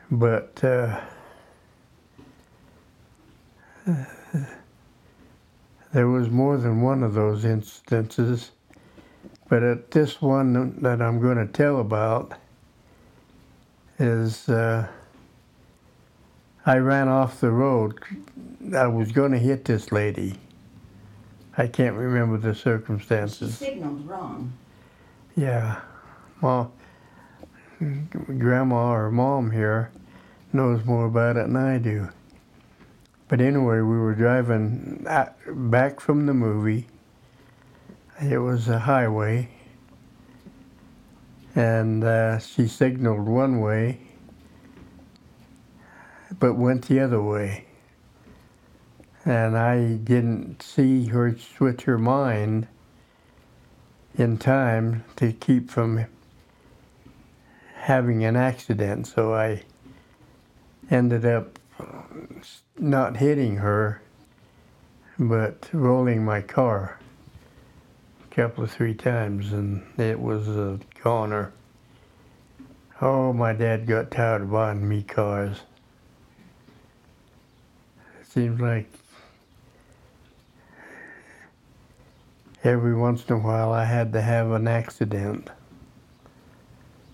But 0.09 0.63
uh, 0.63 1.01
there 5.93 6.07
was 6.07 6.29
more 6.29 6.57
than 6.57 6.81
one 6.81 7.03
of 7.03 7.13
those 7.13 7.43
instances. 7.43 8.51
But 9.49 9.63
at 9.63 9.91
this 9.91 10.21
one 10.21 10.81
that 10.81 11.01
I'm 11.01 11.19
going 11.19 11.37
to 11.37 11.47
tell 11.47 11.79
about 11.81 12.33
is 13.99 14.47
uh, 14.47 14.87
I 16.65 16.77
ran 16.77 17.09
off 17.09 17.41
the 17.41 17.51
road. 17.51 17.99
I 18.75 18.87
was 18.87 19.11
going 19.11 19.33
to 19.33 19.39
hit 19.39 19.65
this 19.65 19.91
lady. 19.91 20.37
I 21.57 21.67
can't 21.67 21.95
remember 21.95 22.37
the 22.37 22.53
She 22.53 22.61
circumstances. 22.61 23.57
signaled 23.57 24.07
wrong. 24.07 24.53
Yeah, 25.35 25.81
well, 26.41 26.71
grandma 27.79 28.91
or 28.93 29.11
mom 29.11 29.51
here 29.51 29.91
knows 30.53 30.85
more 30.85 31.05
about 31.05 31.37
it 31.37 31.47
than 31.47 31.55
I 31.55 31.77
do. 31.77 32.09
But 33.27 33.39
anyway, 33.41 33.77
we 33.77 33.97
were 33.97 34.13
driving 34.13 35.05
back 35.47 35.99
from 35.99 36.25
the 36.25 36.33
movie. 36.33 36.87
It 38.21 38.37
was 38.39 38.67
a 38.67 38.79
highway, 38.79 39.49
and 41.55 42.03
uh, 42.03 42.39
she 42.39 42.67
signaled 42.67 43.27
one 43.27 43.61
way, 43.61 43.99
but 46.39 46.53
went 46.55 46.87
the 46.87 46.99
other 46.99 47.21
way. 47.21 47.65
And 49.23 49.55
I 49.57 49.93
didn't 49.95 50.63
see 50.63 51.05
her 51.07 51.37
switch 51.37 51.83
her 51.83 51.97
mind 51.99 52.67
in 54.15 54.37
time 54.37 55.03
to 55.17 55.31
keep 55.31 55.69
from 55.69 56.05
having 57.75 58.23
an 58.25 58.35
accident. 58.35 59.07
So 59.07 59.33
I 59.33 59.63
ended 60.89 61.25
up 61.25 61.59
not 62.77 63.17
hitting 63.17 63.57
her, 63.57 64.01
but 65.19 65.69
rolling 65.71 66.25
my 66.25 66.41
car 66.41 66.99
a 68.23 68.35
couple 68.35 68.63
of 68.63 68.71
three 68.71 68.93
times, 68.95 69.53
and 69.53 69.83
it 69.99 70.19
was 70.19 70.47
a 70.47 70.79
goner. 71.03 71.53
Oh, 73.01 73.33
my 73.33 73.53
dad 73.53 73.87
got 73.87 74.11
tired 74.11 74.43
of 74.43 74.51
buying 74.51 74.87
me 74.87 75.03
cars. 75.03 75.61
It 78.19 78.27
seems 78.27 78.59
like 78.59 78.91
every 82.63 82.95
once 82.95 83.25
in 83.27 83.35
a 83.35 83.39
while 83.39 83.71
I 83.71 83.85
had 83.85 84.13
to 84.13 84.21
have 84.21 84.51
an 84.51 84.67
accident 84.67 85.49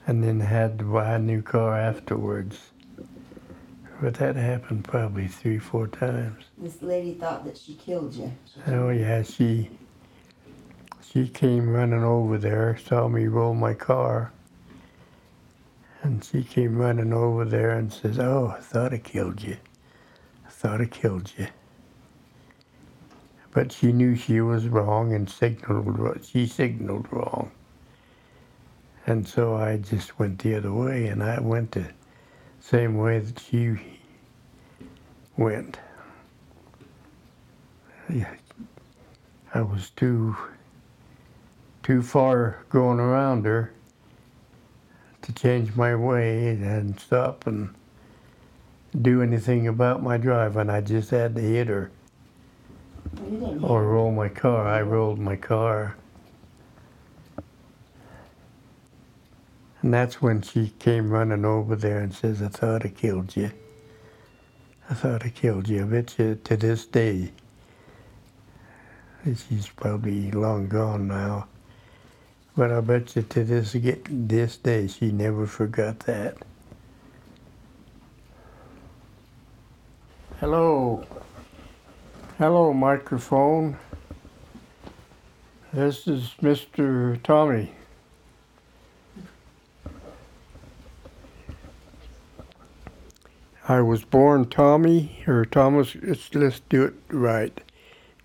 and 0.06 0.24
then 0.24 0.40
had 0.40 0.80
to 0.80 0.86
buy 0.86 1.16
a 1.16 1.20
new 1.20 1.42
car 1.42 1.78
afterwards. 1.78 2.72
But 4.02 4.16
that 4.16 4.36
happened 4.36 4.84
probably 4.84 5.28
three, 5.28 5.58
four 5.58 5.88
times. 5.88 6.46
This 6.58 6.82
lady 6.82 7.14
thought 7.16 7.46
that 7.46 7.58
she 7.58 7.74
killed 7.74 8.14
you. 8.14 8.32
Oh 8.68 8.90
yeah, 8.90 9.24
she 9.24 9.70
she 11.02 11.28
came 11.28 11.70
running 11.70 12.04
over 12.04 12.38
there, 12.38 12.78
saw 12.78 13.08
me 13.08 13.26
roll 13.28 13.56
my 13.56 13.74
car, 13.74 14.32
and 16.04 16.24
she 16.24 16.44
came 16.44 16.78
running 16.78 17.12
over 17.12 17.44
there 17.44 17.72
and 17.72 17.92
says, 17.92 18.20
"Oh, 18.20 18.54
I 18.56 18.62
thought 18.62 18.94
I 18.94 19.00
killed 19.00 19.42
you. 19.42 19.58
I 20.46 20.50
thought 20.50 20.80
I 20.80 20.86
killed 20.86 21.34
you. 21.38 21.48
But 23.58 23.72
she 23.72 23.92
knew 23.92 24.16
she 24.16 24.40
was 24.40 24.68
wrong 24.68 25.16
and 25.16 25.28
signaled, 25.28 26.24
she 26.24 26.46
signaled 26.46 27.08
wrong. 27.10 27.50
And 29.08 29.28
so 29.28 29.56
I 29.56 29.78
just 29.78 30.20
went 30.20 30.38
the 30.38 30.54
other 30.54 30.72
way 30.72 31.08
and 31.08 31.24
I 31.24 31.40
went 31.40 31.72
the 31.72 31.88
same 32.60 33.00
way 33.00 33.18
that 33.18 33.40
she 33.40 33.78
went. 35.38 35.80
I 39.56 39.62
was 39.64 39.90
too 39.90 40.38
too 41.82 42.04
far 42.04 42.64
going 42.70 43.00
around 43.00 43.46
her 43.46 43.74
to 45.24 45.34
change 45.34 45.76
my 45.76 45.96
way 45.96 46.50
and 46.50 47.00
stop 47.00 47.48
and 47.48 47.74
do 49.02 49.24
anything 49.24 49.68
about 49.68 50.04
my 50.04 50.18
drive, 50.18 50.58
and 50.58 50.72
I 50.72 50.82
just 50.82 51.10
had 51.10 51.34
to 51.34 51.42
hit 51.42 51.70
her 51.70 51.90
Oh, 53.20 53.60
or 53.62 53.84
roll 53.84 54.12
my 54.12 54.30
car. 54.30 54.68
I 54.68 54.82
rolled 54.82 55.20
my 55.20 55.36
car. 55.36 55.96
And 59.82 59.94
that's 59.94 60.22
when 60.22 60.42
she 60.42 60.74
came 60.80 61.10
running 61.10 61.46
over 61.46 61.76
there 61.76 62.00
and 62.00 62.14
says, 62.14 62.42
I 62.42 62.48
thought 62.48 62.86
I 62.86 62.90
killed 62.90 63.36
you. 63.36 63.52
I 64.90 64.94
thought 64.94 65.26
I 65.26 65.30
killed 65.30 65.68
you. 65.68 65.84
I 65.84 65.86
bet 65.86 66.18
you 66.20 66.40
to 66.44 66.58
this 66.58 66.86
day. 66.86 67.32
She's 69.26 69.68
probably 69.68 70.32
long 70.32 70.68
gone 70.68 71.08
now. 71.08 71.48
But 72.56 72.72
I 72.72 72.80
bet 72.82 73.16
you 73.16 73.22
to 73.24 73.44
this 73.44 73.76
this 74.10 74.58
day 74.58 74.88
she 74.88 75.12
never 75.12 75.46
forgot 75.46 76.00
that. 76.02 76.38
Hello. 80.40 81.06
Hello, 82.40 82.72
microphone. 82.72 83.80
This 85.74 86.08
is 86.08 86.36
Mr. 86.40 87.20
Tommy. 87.24 87.72
I 93.68 93.82
was 93.82 94.04
born 94.04 94.46
Tommy 94.50 95.24
or 95.26 95.46
Thomas. 95.46 95.96
Let's, 96.00 96.36
let's 96.36 96.60
do 96.70 96.84
it 96.84 96.94
right. 97.10 97.60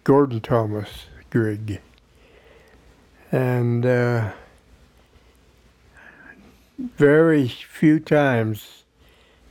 Gordon 0.05 0.43
Thomas 0.43 1.07
Grigg. 1.31 1.81
And 3.33 3.87
uh, 3.87 4.33
very 6.79 7.49
few 7.49 7.99
times 7.99 8.83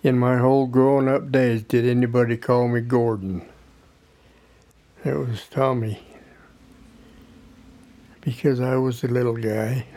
in 0.03 0.19
my 0.19 0.37
whole 0.37 0.67
growing 0.67 1.07
up 1.07 1.31
days 1.31 1.63
did 1.63 1.83
anybody 1.83 2.37
call 2.37 2.67
me 2.67 2.81
Gordon. 2.81 3.47
It 5.03 5.17
was 5.17 5.47
Tommy. 5.49 6.03
Because 8.21 8.59
I 8.59 8.75
was 8.75 9.03
a 9.03 9.07
little 9.07 9.35
guy. 9.35 9.87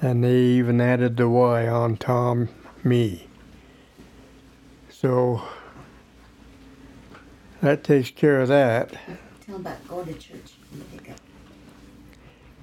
And 0.00 0.22
they 0.22 0.36
even 0.36 0.80
added 0.80 1.16
the 1.16 1.28
Y 1.28 1.66
on 1.66 1.96
Tom, 1.96 2.50
me. 2.84 3.26
So 4.90 5.42
that 7.62 7.84
takes 7.84 8.10
care 8.10 8.40
of 8.40 8.48
that. 8.48 8.92
Tell 9.46 9.56
about 9.56 9.88
going 9.88 10.06
to 10.06 10.14
church 10.14 10.52
and 10.72 10.92
pick 10.92 11.10
up. 11.10 11.16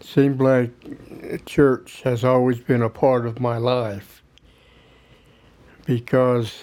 Seemed 0.02 0.40
like 0.40 1.46
church 1.46 2.04
has 2.04 2.24
always 2.24 2.60
been 2.60 2.84
a 2.84 2.90
part 2.90 3.26
of 3.26 3.40
my 3.40 3.58
life 3.58 4.22
because 5.86 6.62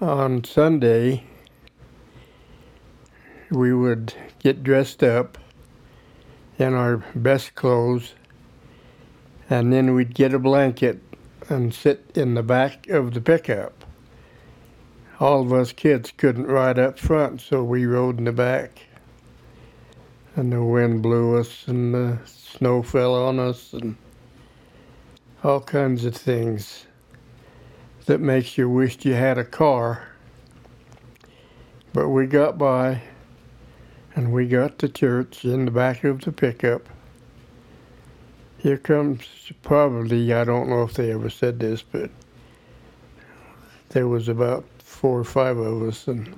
on 0.00 0.42
Sunday 0.44 1.24
we 3.50 3.72
would 3.72 4.14
get 4.38 4.62
dressed 4.62 5.02
up 5.02 5.38
in 6.58 6.74
our 6.74 6.98
best 7.14 7.54
clothes 7.54 8.14
and 9.48 9.72
then 9.72 9.94
we'd 9.94 10.14
get 10.14 10.34
a 10.34 10.38
blanket 10.38 11.00
and 11.48 11.72
sit 11.72 12.10
in 12.14 12.34
the 12.34 12.42
back 12.42 12.88
of 12.88 13.14
the 13.14 13.20
pickup. 13.20 13.84
All 15.20 15.42
of 15.42 15.52
us 15.52 15.72
kids 15.72 16.12
couldn't 16.16 16.46
ride 16.46 16.78
up 16.78 16.98
front, 16.98 17.40
so 17.40 17.64
we 17.64 17.86
rode 17.86 18.18
in 18.18 18.24
the 18.24 18.32
back. 18.32 18.82
And 20.36 20.52
the 20.52 20.62
wind 20.62 21.02
blew 21.02 21.38
us 21.38 21.66
and 21.66 21.94
the 21.94 22.18
snow 22.26 22.82
fell 22.82 23.14
on 23.14 23.38
us 23.38 23.72
and 23.72 23.96
all 25.42 25.60
kinds 25.60 26.04
of 26.04 26.14
things 26.14 26.86
that 28.06 28.20
makes 28.20 28.58
you 28.58 28.68
wish 28.68 29.04
you 29.04 29.14
had 29.14 29.38
a 29.38 29.44
car. 29.44 30.08
But 31.92 32.10
we 32.10 32.26
got 32.26 32.58
by 32.58 33.02
and 34.18 34.32
we 34.32 34.46
got 34.46 34.78
to 34.78 34.88
church 34.88 35.44
in 35.44 35.64
the 35.64 35.70
back 35.70 36.02
of 36.02 36.20
the 36.22 36.32
pickup 36.32 36.88
here 38.58 38.76
comes 38.76 39.52
probably 39.62 40.34
i 40.34 40.44
don't 40.44 40.68
know 40.68 40.82
if 40.82 40.94
they 40.94 41.12
ever 41.12 41.30
said 41.30 41.58
this 41.60 41.82
but 41.82 42.10
there 43.90 44.08
was 44.08 44.28
about 44.28 44.64
four 44.78 45.20
or 45.20 45.24
five 45.24 45.56
of 45.56 45.82
us 45.82 46.08
and 46.08 46.34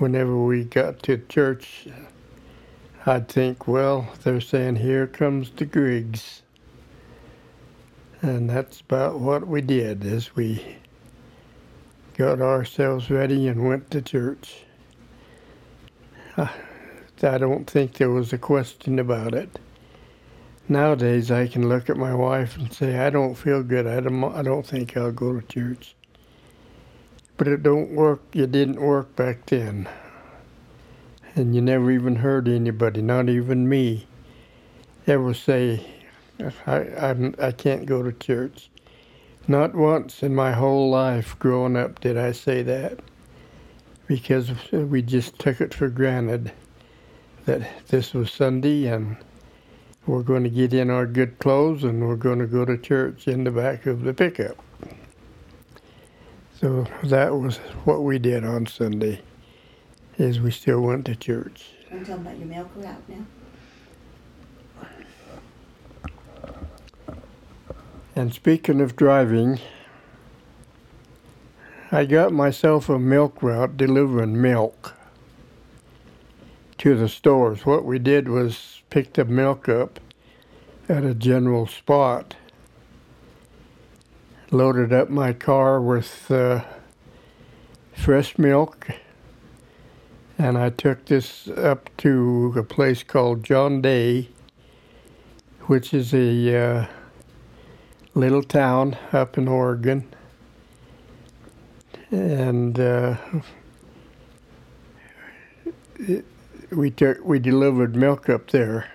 whenever 0.00 0.34
we 0.34 0.64
got 0.64 1.02
to 1.02 1.18
church, 1.28 1.86
I'd 3.04 3.28
think, 3.28 3.68
well, 3.68 4.08
they're 4.24 4.40
saying, 4.40 4.76
here 4.76 5.06
comes 5.06 5.50
the 5.50 5.66
Griggs. 5.66 6.40
And 8.22 8.48
that's 8.48 8.80
about 8.80 9.20
what 9.20 9.46
we 9.46 9.60
did 9.60 10.04
as 10.06 10.34
we 10.34 10.78
got 12.16 12.40
ourselves 12.40 13.10
ready 13.10 13.46
and 13.46 13.66
went 13.66 13.90
to 13.90 14.00
church. 14.00 14.64
I, 16.36 17.38
don't 17.38 17.68
think 17.68 17.94
there 17.94 18.10
was 18.10 18.32
a 18.32 18.38
question 18.38 18.98
about 18.98 19.34
it. 19.34 19.58
Nowadays, 20.68 21.30
I 21.30 21.48
can 21.48 21.68
look 21.68 21.90
at 21.90 21.96
my 21.96 22.14
wife 22.14 22.56
and 22.56 22.72
say, 22.72 22.98
I 22.98 23.10
don't 23.10 23.34
feel 23.34 23.62
good. 23.62 23.86
I 23.86 24.00
don't, 24.00 24.24
I 24.24 24.42
don't 24.42 24.66
think 24.66 24.96
I'll 24.96 25.10
go 25.10 25.38
to 25.38 25.46
church. 25.46 25.96
But 27.36 27.48
it 27.48 27.62
don't 27.62 27.90
work. 27.90 28.22
It 28.32 28.52
didn't 28.52 28.80
work 28.80 29.16
back 29.16 29.46
then. 29.46 29.88
And 31.34 31.54
you 31.54 31.60
never 31.60 31.90
even 31.90 32.16
heard 32.16 32.48
anybody, 32.48 33.02
not 33.02 33.28
even 33.28 33.68
me, 33.68 34.06
ever 35.06 35.34
say, 35.34 35.84
I, 36.66 36.76
I, 36.76 37.32
I 37.38 37.52
can't 37.52 37.86
go 37.86 38.02
to 38.02 38.12
church. 38.12 38.70
Not 39.48 39.74
once 39.74 40.22
in 40.22 40.34
my 40.34 40.52
whole 40.52 40.90
life 40.90 41.36
growing 41.38 41.76
up 41.76 42.00
did 42.00 42.16
I 42.16 42.32
say 42.32 42.62
that 42.62 43.00
because 44.10 44.50
we 44.72 45.00
just 45.02 45.38
took 45.38 45.60
it 45.60 45.72
for 45.72 45.88
granted 45.88 46.50
that 47.44 47.62
this 47.86 48.12
was 48.12 48.28
Sunday 48.32 48.86
and 48.86 49.16
we're 50.04 50.24
going 50.24 50.42
to 50.42 50.50
get 50.50 50.74
in 50.74 50.90
our 50.90 51.06
good 51.06 51.38
clothes 51.38 51.84
and 51.84 52.08
we're 52.08 52.16
going 52.16 52.40
to 52.40 52.46
go 52.48 52.64
to 52.64 52.76
church 52.76 53.28
in 53.28 53.44
the 53.44 53.52
back 53.52 53.86
of 53.86 54.02
the 54.02 54.12
pickup. 54.12 54.56
So 56.60 56.88
that 57.04 57.36
was 57.36 57.58
what 57.84 58.02
we 58.02 58.18
did 58.18 58.44
on 58.44 58.66
Sunday, 58.66 59.20
is 60.18 60.40
we 60.40 60.50
still 60.50 60.80
went 60.80 61.04
to 61.04 61.14
church. 61.14 61.66
I'm 61.92 62.00
talking 62.00 62.14
about 62.14 62.36
your 62.36 62.48
milk 62.48 62.68
route 62.74 63.08
now. 63.08 63.24
And 68.16 68.34
speaking 68.34 68.80
of 68.80 68.96
driving, 68.96 69.60
I 71.92 72.04
got 72.04 72.32
myself 72.32 72.88
a 72.88 73.00
milk 73.00 73.42
route 73.42 73.76
delivering 73.76 74.40
milk 74.40 74.94
to 76.78 76.96
the 76.96 77.08
stores. 77.08 77.66
What 77.66 77.84
we 77.84 77.98
did 77.98 78.28
was 78.28 78.82
pick 78.90 79.14
the 79.14 79.24
milk 79.24 79.68
up 79.68 79.98
at 80.88 81.02
a 81.02 81.14
general 81.14 81.66
spot, 81.66 82.36
loaded 84.52 84.92
up 84.92 85.10
my 85.10 85.32
car 85.32 85.80
with 85.80 86.30
uh, 86.30 86.62
fresh 87.92 88.38
milk, 88.38 88.86
and 90.38 90.56
I 90.56 90.70
took 90.70 91.06
this 91.06 91.48
up 91.48 91.90
to 91.96 92.54
a 92.56 92.62
place 92.62 93.02
called 93.02 93.42
John 93.42 93.82
Day, 93.82 94.28
which 95.62 95.92
is 95.92 96.14
a 96.14 96.56
uh, 96.56 96.86
little 98.14 98.44
town 98.44 98.96
up 99.12 99.36
in 99.36 99.48
Oregon. 99.48 100.06
And 102.10 102.78
uh, 102.78 103.16
it, 105.96 106.24
we 106.70 106.90
took 106.90 107.24
we 107.24 107.38
delivered 107.38 107.94
milk 107.94 108.28
up 108.28 108.50
there. 108.50 108.90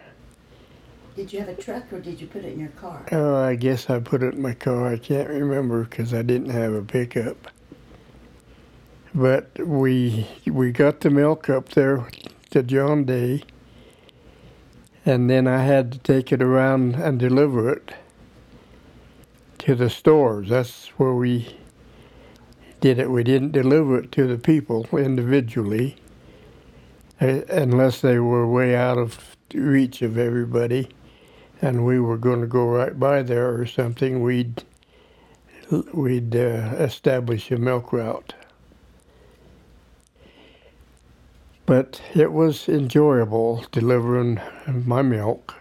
Did 1.16 1.32
you 1.32 1.40
have 1.40 1.48
a 1.48 1.56
truck 1.56 1.94
or 1.94 2.00
did 2.02 2.20
you 2.20 2.28
put 2.28 2.44
it 2.44 2.54
in 2.54 2.60
your 2.60 2.70
car? 2.70 3.06
Oh, 3.14 3.36
I 3.36 3.56
guess 3.56 3.90
I 3.90 4.00
put 4.00 4.22
it 4.22 4.34
in 4.34 4.42
my 4.42 4.54
car. 4.54 4.88
I 4.88 4.98
can't 4.98 5.30
remember 5.30 5.86
because 5.86 6.14
I 6.14 6.24
didn't 6.24 6.50
have 6.50 6.74
a 6.74 6.82
pickup. 6.82 7.48
But 9.14 9.66
we 9.66 10.28
we 10.46 10.74
got 10.74 11.00
the 11.00 11.10
milk 11.10 11.50
up 11.50 11.70
there 11.70 12.06
to 12.50 12.64
John 12.64 13.06
Day, 13.06 13.44
and 15.06 15.30
then 15.30 15.48
I 15.48 15.64
had 15.64 15.94
to 15.94 16.00
take 16.00 16.34
it 16.34 16.42
around 16.42 16.96
and 16.96 17.18
deliver 17.18 17.72
it 17.72 17.94
to 19.60 19.74
the 19.74 19.90
stores. 19.90 20.50
That's 20.50 20.88
where 20.98 21.14
we 21.14 21.56
did 22.86 23.00
it. 23.00 23.10
We 23.10 23.24
didn't 23.24 23.52
deliver 23.52 23.98
it 23.98 24.12
to 24.12 24.28
the 24.28 24.38
people 24.38 24.88
individually, 24.92 25.96
uh, 27.20 27.42
unless 27.50 28.02
they 28.02 28.20
were 28.20 28.48
way 28.48 28.76
out 28.76 29.00
of 29.00 29.36
reach 29.56 30.04
of 30.04 30.20
everybody, 30.20 30.90
and 31.64 31.84
we 31.84 32.00
were 32.00 32.20
going 32.20 32.42
to 32.42 32.48
go 32.48 32.68
right 32.68 33.00
by 33.00 33.24
there 33.24 33.60
or 33.60 33.66
something. 33.66 34.22
We'd 34.22 34.64
we'd 35.96 36.36
uh, 36.36 36.76
establish 36.78 37.50
a 37.50 37.58
milk 37.58 37.92
route. 37.92 38.36
But 41.66 42.00
it 42.14 42.32
was 42.32 42.70
enjoyable 42.70 43.66
delivering 43.72 44.40
my 44.68 45.02
milk 45.02 45.56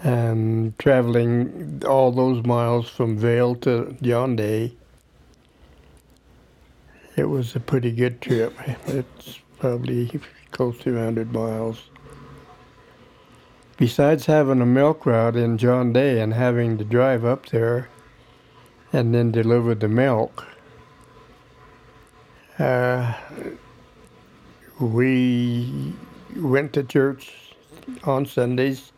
and 0.00 0.78
traveling 0.78 1.82
all 1.88 2.12
those 2.12 2.44
miles 2.44 2.90
from 2.90 3.16
Vale 3.16 3.54
to 3.54 3.96
John 4.02 4.36
Day. 4.36 4.74
It 7.18 7.28
was 7.28 7.56
a 7.56 7.60
pretty 7.60 7.90
good 7.90 8.20
trip. 8.20 8.54
It's 8.86 9.40
probably 9.58 10.20
close 10.52 10.78
to 10.78 10.94
100 10.94 11.32
miles. 11.32 11.90
Besides 13.76 14.26
having 14.26 14.60
a 14.60 14.66
milk 14.66 15.04
route 15.04 15.34
in 15.34 15.58
John 15.58 15.92
Day 15.92 16.20
and 16.20 16.32
having 16.32 16.78
to 16.78 16.84
drive 16.84 17.24
up 17.24 17.46
there 17.46 17.88
and 18.92 19.12
then 19.12 19.32
deliver 19.32 19.74
the 19.74 19.88
milk, 19.88 20.46
uh, 22.60 23.14
we 24.78 25.92
went 26.36 26.72
to 26.74 26.84
church 26.84 27.32
on 28.04 28.26
Sundays 28.26 28.92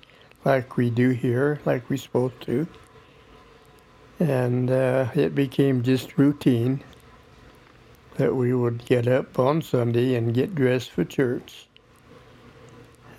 like 0.45 0.77
we 0.77 0.91
do 0.91 1.09
here, 1.09 1.59
like 1.65 1.89
we're 1.89 1.97
supposed 1.97 2.39
to. 2.43 2.69
And 4.19 4.71
uh, 4.71 5.09
it 5.15 5.35
became 5.35 5.83
just 5.83 6.19
routine 6.19 6.85
that 8.21 8.37
we 8.37 8.53
would 8.53 8.85
get 8.85 9.09
up 9.09 9.39
on 9.39 9.63
Sunday 9.63 10.15
and 10.15 10.35
get 10.35 10.55
dressed 10.55 10.91
for 10.91 11.05
church. 11.05 11.67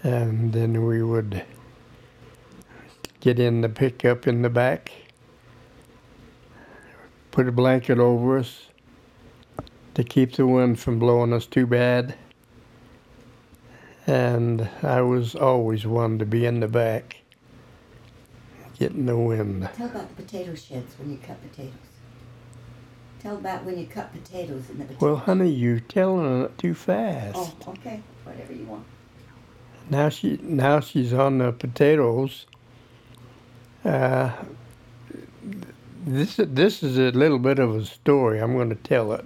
And 0.04 0.54
then 0.54 0.86
we 0.86 1.02
would 1.02 1.44
get 3.20 3.40
in 3.40 3.62
the 3.62 3.70
pickup 3.70 4.28
in 4.28 4.44
the 4.44 4.50
back, 4.50 4.92
put 7.32 7.48
a 7.48 7.52
blanket 7.52 7.98
over 7.98 8.38
us 8.38 8.68
to 9.96 10.04
keep 10.04 10.34
the 10.34 10.46
wind 10.46 10.80
from 10.80 11.00
blowing 11.00 11.34
us 11.34 11.48
too 11.48 11.66
bad 11.66 12.16
and 14.06 14.70
I 14.84 15.02
was 15.02 15.36
always 15.36 15.86
one 15.86 16.20
to 16.20 16.26
be 16.26 16.46
in 16.46 16.60
the 16.60 16.68
back, 16.68 17.22
getting 18.78 19.06
the 19.06 19.18
wind. 19.18 19.68
Tell 19.76 19.88
about 19.88 20.16
the 20.16 20.24
potato 20.24 20.54
sheds 20.54 20.98
when 21.00 21.12
you 21.12 21.18
cut 21.18 21.42
potatoes. 21.42 21.90
Tell 23.22 23.38
about 23.38 23.64
when 23.64 23.78
you 23.78 23.86
cut 23.86 24.12
potatoes 24.12 24.70
in 24.70 24.80
the 24.80 24.86
potato. 24.86 25.06
Well, 25.06 25.16
honey, 25.18 25.50
you're 25.50 25.80
telling 25.80 26.44
it 26.44 26.58
too 26.58 26.74
fast. 26.74 27.38
Oh, 27.38 27.54
okay. 27.68 28.02
Whatever 28.24 28.54
you 28.54 28.66
want. 28.66 28.86
Now 29.90 30.10
she 30.10 30.40
now 30.42 30.80
she's 30.80 31.14
on 31.14 31.38
the 31.38 31.52
potatoes. 31.52 32.46
Uh, 33.86 34.32
this 36.06 36.38
this 36.38 36.82
is 36.82 36.98
a 36.98 37.12
little 37.12 37.40
bit 37.40 37.60
of 37.60 37.76
a 37.76 37.86
story. 37.86 38.40
I'm 38.40 38.54
going 38.56 38.70
to 38.70 38.76
tell 38.76 39.14
it 39.14 39.26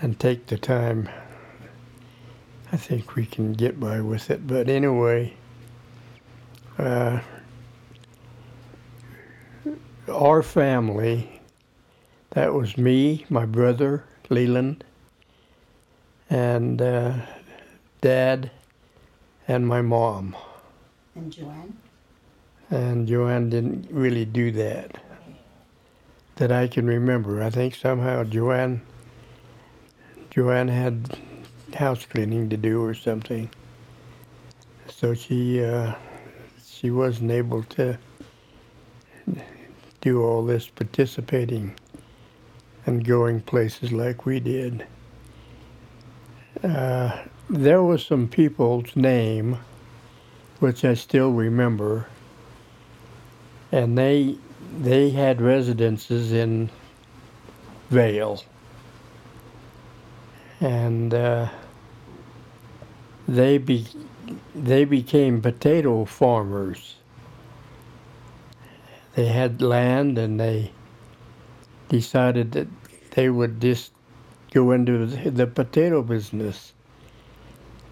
and 0.00 0.18
take 0.18 0.46
the 0.46 0.56
time 0.56 1.08
I 2.74 2.76
think 2.76 3.14
we 3.14 3.24
can 3.24 3.52
get 3.52 3.78
by 3.78 4.00
with 4.00 4.30
it. 4.30 4.48
But 4.48 4.68
anyway, 4.68 5.34
uh, 6.76 7.20
our 10.08 10.42
family, 10.42 11.33
that 12.34 12.52
was 12.52 12.76
me, 12.76 13.24
my 13.30 13.46
brother, 13.46 14.04
Leland, 14.28 14.84
and 16.28 16.82
uh, 16.82 17.14
dad, 18.00 18.50
and 19.46 19.66
my 19.66 19.80
mom. 19.80 20.36
And 21.14 21.32
Joanne? 21.32 21.76
And 22.70 23.06
Joanne 23.06 23.50
didn't 23.50 23.88
really 23.90 24.24
do 24.24 24.50
that. 24.52 24.98
That 26.36 26.50
I 26.50 26.66
can 26.66 26.86
remember. 26.86 27.42
I 27.42 27.50
think 27.50 27.76
somehow 27.76 28.24
Joanne 28.24 28.82
Joanne 30.30 30.66
had 30.66 31.16
house 31.74 32.06
cleaning 32.06 32.48
to 32.50 32.56
do 32.56 32.82
or 32.82 32.94
something. 32.94 33.48
So 34.88 35.14
she 35.14 35.62
uh, 35.62 35.94
she 36.66 36.90
wasn't 36.90 37.30
able 37.30 37.62
to 37.62 37.96
do 40.00 40.22
all 40.22 40.44
this 40.44 40.66
participating 40.68 41.76
and 42.86 43.04
going 43.04 43.40
places 43.40 43.92
like 43.92 44.26
we 44.26 44.40
did. 44.40 44.86
Uh, 46.62 47.24
there 47.48 47.82
was 47.82 48.04
some 48.04 48.28
people's 48.28 48.94
name 48.96 49.58
which 50.60 50.84
I 50.84 50.94
still 50.94 51.30
remember, 51.32 52.06
and 53.72 53.98
they 53.98 54.36
they 54.80 55.10
had 55.10 55.40
residences 55.40 56.32
in 56.32 56.70
Vale, 57.90 58.42
and 60.60 61.12
uh, 61.12 61.48
they 63.28 63.58
be 63.58 63.86
they 64.54 64.84
became 64.84 65.42
potato 65.42 66.04
farmers. 66.04 66.96
They 69.14 69.26
had 69.26 69.62
land 69.62 70.18
and 70.18 70.40
they 70.40 70.72
decided 71.98 72.52
that 72.52 72.68
they 73.12 73.28
would 73.28 73.60
just 73.60 73.92
go 74.52 74.72
into 74.72 75.06
the 75.06 75.46
potato 75.46 76.02
business. 76.02 76.72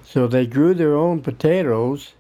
So 0.05 0.27
they 0.27 0.47
grew 0.47 0.75
their 0.75 0.97
own 0.97 1.23
potatoes, 1.23 2.13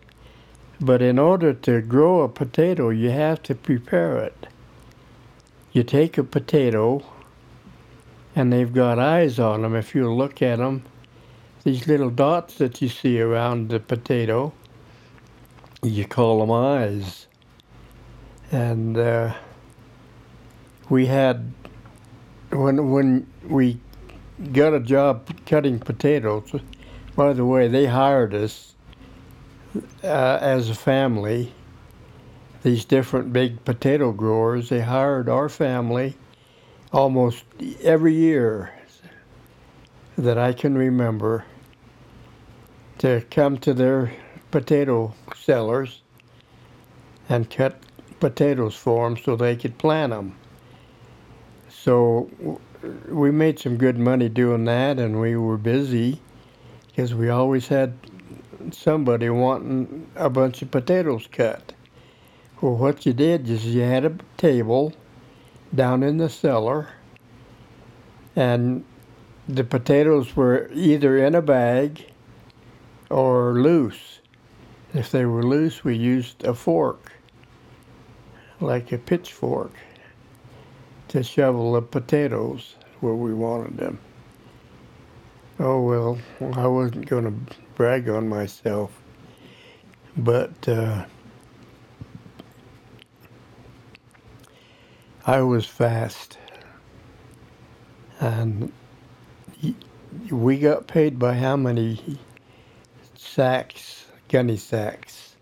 but 0.80 1.02
in 1.02 1.18
order 1.18 1.52
to 1.52 1.80
grow 1.80 2.22
a 2.22 2.28
potato, 2.28 2.90
you 2.90 3.10
have 3.10 3.42
to 3.44 3.54
prepare 3.54 4.18
it. 4.18 4.46
You 5.72 5.82
take 5.82 6.18
a 6.18 6.24
potato, 6.24 7.04
and 8.36 8.52
they've 8.52 8.72
got 8.72 8.98
eyes 8.98 9.38
on 9.38 9.62
them 9.62 9.74
if 9.74 9.94
you 9.94 10.12
look 10.12 10.42
at 10.42 10.58
them 10.58 10.84
these 11.64 11.86
little 11.86 12.10
dots 12.10 12.56
that 12.56 12.82
you 12.82 12.88
see 12.88 13.20
around 13.20 13.68
the 13.68 13.78
potato, 13.78 14.52
you 15.82 16.04
call 16.04 16.40
them 16.40 16.50
eyes. 16.50 17.26
And 18.50 18.98
uh, 18.98 19.34
we 20.88 21.06
had, 21.06 21.52
when, 22.52 22.90
when 22.90 23.26
we 23.46 23.78
got 24.52 24.74
a 24.74 24.80
job 24.80 25.28
cutting 25.46 25.78
potatoes, 25.78 26.52
by 27.16 27.32
the 27.32 27.44
way, 27.44 27.68
they 27.68 27.86
hired 27.86 28.34
us 28.34 28.74
uh, 30.04 30.38
as 30.40 30.68
a 30.68 30.74
family. 30.74 31.52
These 32.62 32.84
different 32.84 33.32
big 33.32 33.64
potato 33.64 34.12
growers, 34.12 34.68
they 34.68 34.80
hired 34.80 35.28
our 35.28 35.48
family 35.48 36.16
almost 36.92 37.44
every 37.82 38.14
year 38.14 38.72
that 40.16 40.38
I 40.38 40.52
can 40.52 40.76
remember 40.76 41.44
to 42.98 43.22
come 43.30 43.58
to 43.58 43.74
their 43.74 44.12
potato 44.50 45.14
cellars 45.34 46.02
and 47.28 47.50
cut 47.50 47.80
potatoes 48.20 48.76
for 48.76 49.08
them 49.08 49.16
so 49.16 49.34
they 49.34 49.56
could 49.56 49.78
plant 49.78 50.10
them. 50.10 50.36
So 51.82 52.30
we 53.08 53.32
made 53.32 53.58
some 53.58 53.76
good 53.76 53.98
money 53.98 54.28
doing 54.28 54.66
that, 54.66 55.00
and 55.00 55.20
we 55.20 55.34
were 55.34 55.56
busy 55.56 56.20
because 56.86 57.12
we 57.12 57.28
always 57.28 57.66
had 57.66 57.94
somebody 58.70 59.28
wanting 59.28 60.06
a 60.14 60.30
bunch 60.30 60.62
of 60.62 60.70
potatoes 60.70 61.26
cut. 61.32 61.72
Well, 62.60 62.76
what 62.76 63.04
you 63.04 63.12
did 63.12 63.50
is 63.50 63.66
you 63.66 63.80
had 63.80 64.04
a 64.04 64.16
table 64.36 64.92
down 65.74 66.04
in 66.04 66.18
the 66.18 66.28
cellar, 66.28 66.90
and 68.36 68.84
the 69.48 69.64
potatoes 69.64 70.36
were 70.36 70.70
either 70.72 71.18
in 71.18 71.34
a 71.34 71.42
bag 71.42 72.06
or 73.10 73.54
loose. 73.54 74.20
If 74.94 75.10
they 75.10 75.24
were 75.24 75.42
loose, 75.42 75.82
we 75.82 75.96
used 75.96 76.44
a 76.44 76.54
fork, 76.54 77.10
like 78.60 78.92
a 78.92 78.98
pitchfork, 78.98 79.72
to 81.12 81.22
shovel 81.22 81.74
the 81.74 81.82
potatoes 81.82 82.74
where 83.00 83.12
we 83.12 83.34
wanted 83.34 83.76
them. 83.76 83.98
Oh 85.58 85.82
well, 85.82 86.18
I 86.54 86.66
wasn't 86.66 87.04
going 87.04 87.24
to 87.24 87.54
brag 87.74 88.08
on 88.08 88.30
myself, 88.30 88.98
but 90.16 90.66
uh, 90.66 91.04
I 95.26 95.42
was 95.42 95.66
fast, 95.66 96.38
and 98.18 98.72
we 100.30 100.58
got 100.58 100.86
paid 100.86 101.18
by 101.18 101.34
how 101.34 101.56
many 101.58 102.18
sacks, 103.16 104.06
gunny 104.28 104.56
sacks 104.56 105.36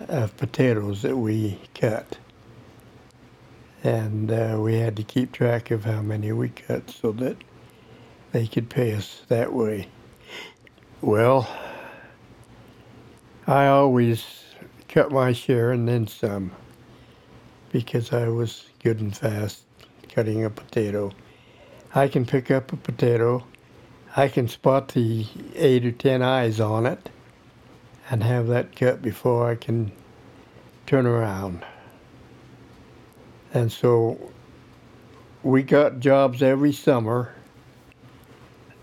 of 0.00 0.36
potatoes 0.36 1.02
that 1.02 1.16
we 1.16 1.60
cut. 1.74 2.18
And 3.82 4.30
uh, 4.30 4.58
we 4.60 4.76
had 4.76 4.96
to 4.96 5.02
keep 5.02 5.32
track 5.32 5.70
of 5.70 5.84
how 5.84 6.02
many 6.02 6.32
we 6.32 6.50
cut 6.50 6.90
so 6.90 7.12
that 7.12 7.36
they 8.32 8.46
could 8.46 8.68
pay 8.68 8.92
us 8.92 9.22
that 9.28 9.52
way. 9.52 9.88
Well, 11.00 11.48
I 13.46 13.66
always 13.66 14.24
cut 14.88 15.10
my 15.10 15.32
share 15.32 15.72
and 15.72 15.88
then 15.88 16.06
some 16.06 16.52
because 17.72 18.12
I 18.12 18.28
was 18.28 18.66
good 18.82 19.00
and 19.00 19.16
fast 19.16 19.62
cutting 20.08 20.44
a 20.44 20.50
potato. 20.50 21.12
I 21.94 22.08
can 22.08 22.26
pick 22.26 22.50
up 22.50 22.72
a 22.72 22.76
potato, 22.76 23.44
I 24.16 24.28
can 24.28 24.48
spot 24.48 24.88
the 24.88 25.26
eight 25.54 25.86
or 25.86 25.92
ten 25.92 26.22
eyes 26.22 26.60
on 26.60 26.86
it, 26.86 27.10
and 28.10 28.22
have 28.22 28.48
that 28.48 28.76
cut 28.76 29.00
before 29.00 29.48
I 29.48 29.54
can 29.54 29.92
turn 30.86 31.06
around. 31.06 31.64
And 33.52 33.70
so 33.70 34.30
we 35.42 35.62
got 35.62 36.00
jobs 36.00 36.42
every 36.42 36.72
summer 36.72 37.34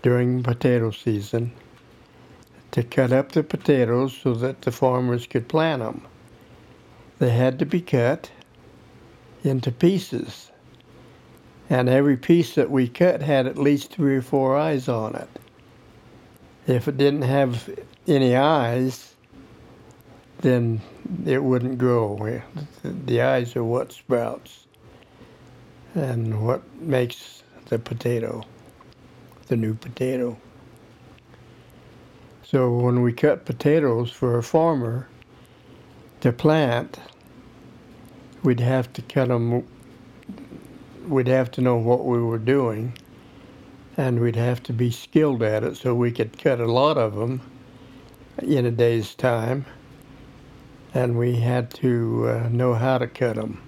during 0.02 0.42
potato 0.42 0.90
season 0.90 1.52
to 2.72 2.82
cut 2.82 3.12
up 3.12 3.32
the 3.32 3.42
potatoes 3.42 4.16
so 4.16 4.34
that 4.34 4.62
the 4.62 4.72
farmers 4.72 5.26
could 5.26 5.48
plant 5.48 5.82
them. 5.82 6.06
They 7.18 7.30
had 7.30 7.58
to 7.58 7.66
be 7.66 7.80
cut 7.80 8.30
into 9.42 9.72
pieces. 9.72 10.50
And 11.70 11.88
every 11.88 12.16
piece 12.16 12.54
that 12.54 12.70
we 12.70 12.88
cut 12.88 13.22
had 13.22 13.46
at 13.46 13.58
least 13.58 13.90
three 13.92 14.16
or 14.16 14.22
four 14.22 14.56
eyes 14.56 14.88
on 14.88 15.14
it. 15.14 15.28
If 16.66 16.88
it 16.88 16.96
didn't 16.96 17.22
have 17.22 17.68
any 18.06 18.36
eyes, 18.36 19.14
then 20.38 20.80
it 21.26 21.42
wouldn't 21.42 21.78
grow. 21.78 22.40
The 22.84 23.22
eyes 23.22 23.56
are 23.56 23.64
what 23.64 23.92
sprouts 23.92 24.66
and 25.94 26.44
what 26.44 26.62
makes 26.80 27.42
the 27.66 27.78
potato, 27.78 28.44
the 29.48 29.56
new 29.56 29.74
potato. 29.74 30.38
So 32.42 32.72
when 32.72 33.02
we 33.02 33.12
cut 33.12 33.44
potatoes 33.44 34.10
for 34.10 34.38
a 34.38 34.42
farmer 34.42 35.08
to 36.20 36.32
plant, 36.32 36.98
we'd 38.42 38.60
have 38.60 38.92
to 38.94 39.02
cut 39.02 39.28
them, 39.28 39.66
we'd 41.08 41.26
have 41.26 41.50
to 41.52 41.60
know 41.60 41.76
what 41.76 42.06
we 42.06 42.22
were 42.22 42.38
doing, 42.38 42.96
and 43.96 44.20
we'd 44.20 44.36
have 44.36 44.62
to 44.64 44.72
be 44.72 44.90
skilled 44.90 45.42
at 45.42 45.64
it 45.64 45.76
so 45.76 45.94
we 45.94 46.12
could 46.12 46.38
cut 46.38 46.60
a 46.60 46.70
lot 46.70 46.96
of 46.96 47.16
them 47.16 47.40
in 48.42 48.64
a 48.64 48.70
day's 48.70 49.14
time 49.16 49.66
and 50.98 51.16
we 51.16 51.36
had 51.36 51.70
to 51.70 52.28
uh, 52.28 52.48
know 52.50 52.74
how 52.74 52.98
to 52.98 53.06
cut 53.06 53.36
them. 53.36 53.62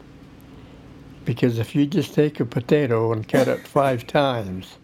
Because 1.24 1.60
if 1.60 1.76
you 1.76 1.86
just 1.86 2.12
take 2.12 2.40
a 2.40 2.44
potato 2.44 3.12
and 3.12 3.28
cut 3.28 3.46
it 3.46 3.68
five 3.78 4.04
times, 4.08 4.78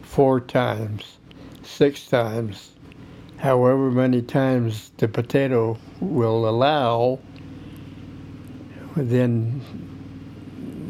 four 0.00 0.40
times, 0.40 1.18
six 1.62 2.06
times, 2.06 2.70
however 3.36 3.90
many 3.90 4.22
times 4.22 4.90
the 4.96 5.06
potato 5.06 5.76
will 6.00 6.48
allow, 6.48 7.18
then 8.96 9.60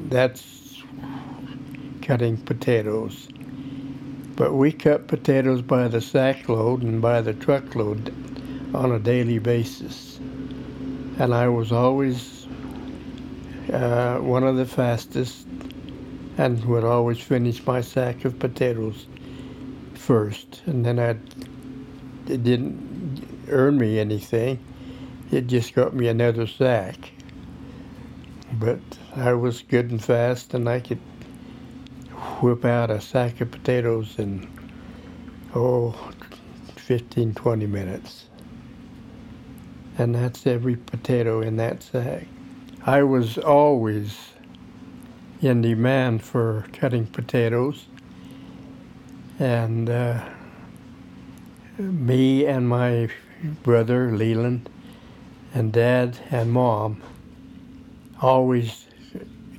that's 0.08 0.84
cutting 2.00 2.36
potatoes. 2.36 3.26
But 4.36 4.52
we 4.52 4.70
cut 4.70 5.08
potatoes 5.08 5.62
by 5.62 5.88
the 5.88 6.00
sack 6.00 6.48
load 6.48 6.82
and 6.84 7.02
by 7.02 7.22
the 7.22 7.34
truckload 7.34 8.14
on 8.72 8.92
a 8.92 9.00
daily 9.00 9.40
basis 9.40 10.11
and 11.18 11.34
I 11.34 11.48
was 11.48 11.72
always 11.72 12.46
uh, 13.72 14.18
one 14.18 14.44
of 14.44 14.56
the 14.56 14.66
fastest 14.66 15.46
and 16.38 16.64
would 16.64 16.84
always 16.84 17.20
finish 17.20 17.64
my 17.66 17.80
sack 17.80 18.24
of 18.24 18.38
potatoes 18.38 19.06
first. 19.94 20.62
And 20.66 20.84
then 20.84 20.98
I, 20.98 21.10
it 22.30 22.42
didn't 22.42 23.46
earn 23.48 23.78
me 23.78 23.98
anything. 23.98 24.58
It 25.30 25.46
just 25.46 25.74
got 25.74 25.94
me 25.94 26.08
another 26.08 26.46
sack. 26.46 27.12
But 28.54 28.80
I 29.16 29.32
was 29.34 29.62
good 29.62 29.90
and 29.90 30.02
fast, 30.02 30.54
and 30.54 30.68
I 30.68 30.80
could 30.80 31.00
whip 32.40 32.64
out 32.64 32.90
a 32.90 33.00
sack 33.00 33.40
of 33.40 33.50
potatoes 33.50 34.18
in, 34.18 34.50
oh, 35.54 35.94
15, 36.76 37.34
20 37.34 37.66
minutes 37.66 38.26
and 39.98 40.14
that's 40.14 40.46
every 40.46 40.76
potato 40.76 41.40
in 41.40 41.56
that 41.56 41.82
sack. 41.82 42.26
I 42.84 43.02
was 43.02 43.38
always 43.38 44.16
in 45.40 45.62
demand 45.62 46.22
for 46.22 46.66
cutting 46.72 47.06
potatoes, 47.06 47.86
and 49.38 49.88
uh, 49.90 50.24
me 51.78 52.46
and 52.46 52.68
my 52.68 53.08
brother 53.62 54.12
Leland 54.16 54.68
and 55.54 55.72
dad 55.72 56.18
and 56.30 56.52
mom 56.52 57.02
always 58.20 58.86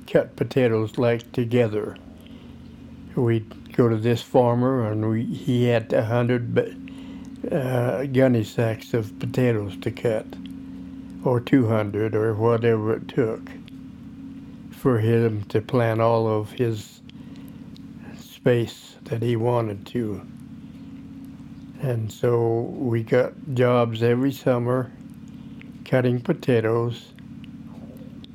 cut 0.06 0.36
potatoes 0.36 0.98
like 0.98 1.30
together. 1.32 1.96
We'd 3.14 3.72
go 3.74 3.88
to 3.88 3.96
this 3.96 4.22
farmer 4.22 4.90
and 4.90 5.08
we, 5.08 5.24
he 5.24 5.64
had 5.64 5.92
a 5.92 6.04
hundred 6.04 6.54
uh, 7.52 8.04
gunny 8.06 8.44
sacks 8.44 8.94
of 8.94 9.18
potatoes 9.18 9.76
to 9.82 9.90
cut, 9.90 10.26
or 11.24 11.40
200, 11.40 12.14
or 12.14 12.34
whatever 12.34 12.94
it 12.94 13.08
took 13.08 13.50
for 14.70 14.98
him 14.98 15.42
to 15.44 15.60
plant 15.60 16.00
all 16.00 16.28
of 16.28 16.52
his 16.52 17.00
space 18.18 18.96
that 19.04 19.22
he 19.22 19.36
wanted 19.36 19.86
to. 19.86 20.20
And 21.80 22.12
so 22.12 22.60
we 22.60 23.02
got 23.02 23.32
jobs 23.54 24.02
every 24.02 24.32
summer 24.32 24.90
cutting 25.84 26.20
potatoes 26.20 27.12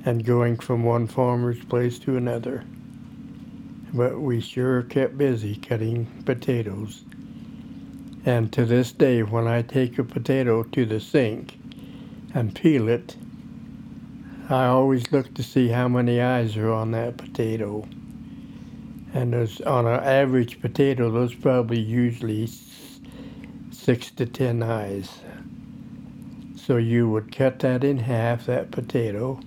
and 0.06 0.24
going 0.24 0.58
from 0.58 0.84
one 0.84 1.08
farmer's 1.08 1.64
place 1.66 2.00
to 2.00 2.16
another. 2.18 2.64
But 3.94 4.20
we 4.20 4.40
sure 4.40 4.84
kept 4.84 5.18
busy 5.18 5.56
cutting 5.56 6.06
potatoes. 6.26 7.04
And 8.30 8.54
to 8.54 8.64
this 8.64 8.92
day, 8.92 9.24
when 9.24 9.48
I 9.48 9.64
take 9.64 9.98
a 9.98 10.04
potato 10.04 10.62
to 10.62 10.86
the 10.86 11.00
sink 11.00 11.60
and 12.32 12.54
peel 12.54 12.88
it, 12.88 13.16
I 14.48 14.68
always 14.68 15.12
look 15.12 15.34
to 15.34 15.42
see 15.42 15.70
how 15.70 15.88
many 15.88 16.22
eyes 16.22 16.56
are 16.56 16.72
on 16.72 16.92
that 16.92 17.18
potato. 17.18 17.88
And 19.16 19.34
there's, 19.34 19.62
on 19.62 19.88
an 19.88 20.04
average 20.04 20.62
potato, 20.62 21.10
there's 21.10 21.34
probably 21.34 21.80
usually 21.80 22.48
six 23.72 24.12
to 24.12 24.28
ten 24.28 24.62
eyes. 24.62 25.10
So 26.56 26.78
you 26.78 27.10
would 27.10 27.36
cut 27.36 27.58
that 27.62 27.84
in 27.84 27.98
half, 27.98 28.46
that 28.46 28.70
potato, 28.70 29.40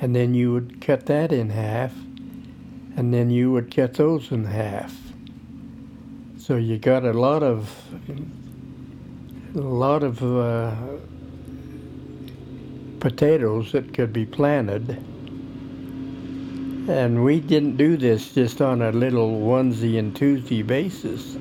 and 0.00 0.16
then 0.16 0.32
you 0.32 0.50
would 0.54 0.80
cut 0.80 1.04
that 1.06 1.30
in 1.30 1.50
half, 1.50 1.92
and 2.96 3.12
then 3.12 3.28
you 3.28 3.52
would 3.52 3.70
cut 3.76 3.92
those 3.92 4.32
in 4.32 4.46
half 4.46 5.03
so 6.46 6.56
you 6.56 6.76
got 6.76 7.04
a 7.04 7.12
lot 7.14 7.42
of 7.42 7.74
a 9.54 9.58
lot 9.58 10.02
of 10.02 10.22
uh, 10.22 10.74
potatoes 13.00 13.72
that 13.72 13.94
could 13.94 14.12
be 14.12 14.26
planted. 14.26 14.90
And 16.86 17.24
we 17.24 17.40
didn't 17.40 17.78
do 17.78 17.96
this 17.96 18.34
just 18.34 18.60
on 18.60 18.82
a 18.82 18.92
little 18.92 19.40
onesie 19.40 19.98
and 19.98 20.14
twosie 20.14 20.66
basis. 20.66 21.34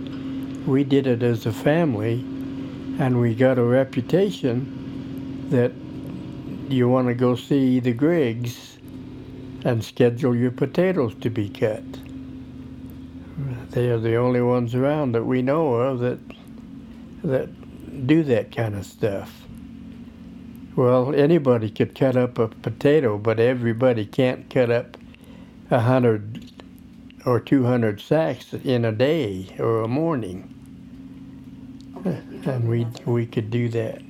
We 0.66 0.86
did 0.86 1.06
it 1.06 1.22
as 1.22 1.46
a 1.46 1.52
family, 1.52 2.22
and 2.98 3.20
we 3.20 3.36
got 3.36 3.58
a 3.58 3.64
reputation 3.64 5.50
that 5.50 5.74
you 6.72 6.88
want 6.88 7.10
to 7.10 7.14
go 7.14 7.36
see 7.36 7.82
the 7.82 7.92
Griggs 7.92 8.78
and 9.66 9.84
schedule 9.84 10.34
your 10.34 10.52
potatoes 10.52 11.14
to 11.16 11.30
be 11.30 11.50
cut. 11.50 11.84
They 13.72 13.90
are 13.90 14.00
the 14.00 14.16
only 14.16 14.42
ones 14.42 14.76
around 14.76 15.14
that 15.14 15.24
we 15.26 15.42
know 15.42 15.76
of 15.76 16.00
that 16.00 16.20
that 17.24 18.08
do 18.08 18.24
that 18.24 18.56
kind 18.56 18.76
of 18.76 18.86
stuff. 18.86 19.44
Well, 20.76 21.14
anybody 21.14 21.70
could 21.70 21.94
cut 21.96 22.18
up 22.18 22.40
a 22.40 22.48
potato, 22.48 23.18
but 23.18 23.40
everybody 23.40 24.06
can't 24.06 24.50
cut 24.50 24.72
up 24.72 24.98
a 25.70 25.82
hundred 25.82 26.52
or 27.26 27.40
two 27.40 27.66
hundred 27.66 28.02
sacks 28.02 28.54
in 28.54 28.84
a 28.86 28.92
day 28.92 29.56
or 29.60 29.82
a 29.84 29.88
morning. 29.88 30.50
And 32.46 32.68
we 32.68 32.88
we 33.06 33.26
could 33.26 33.52
do 33.52 33.70
that. 33.70 34.02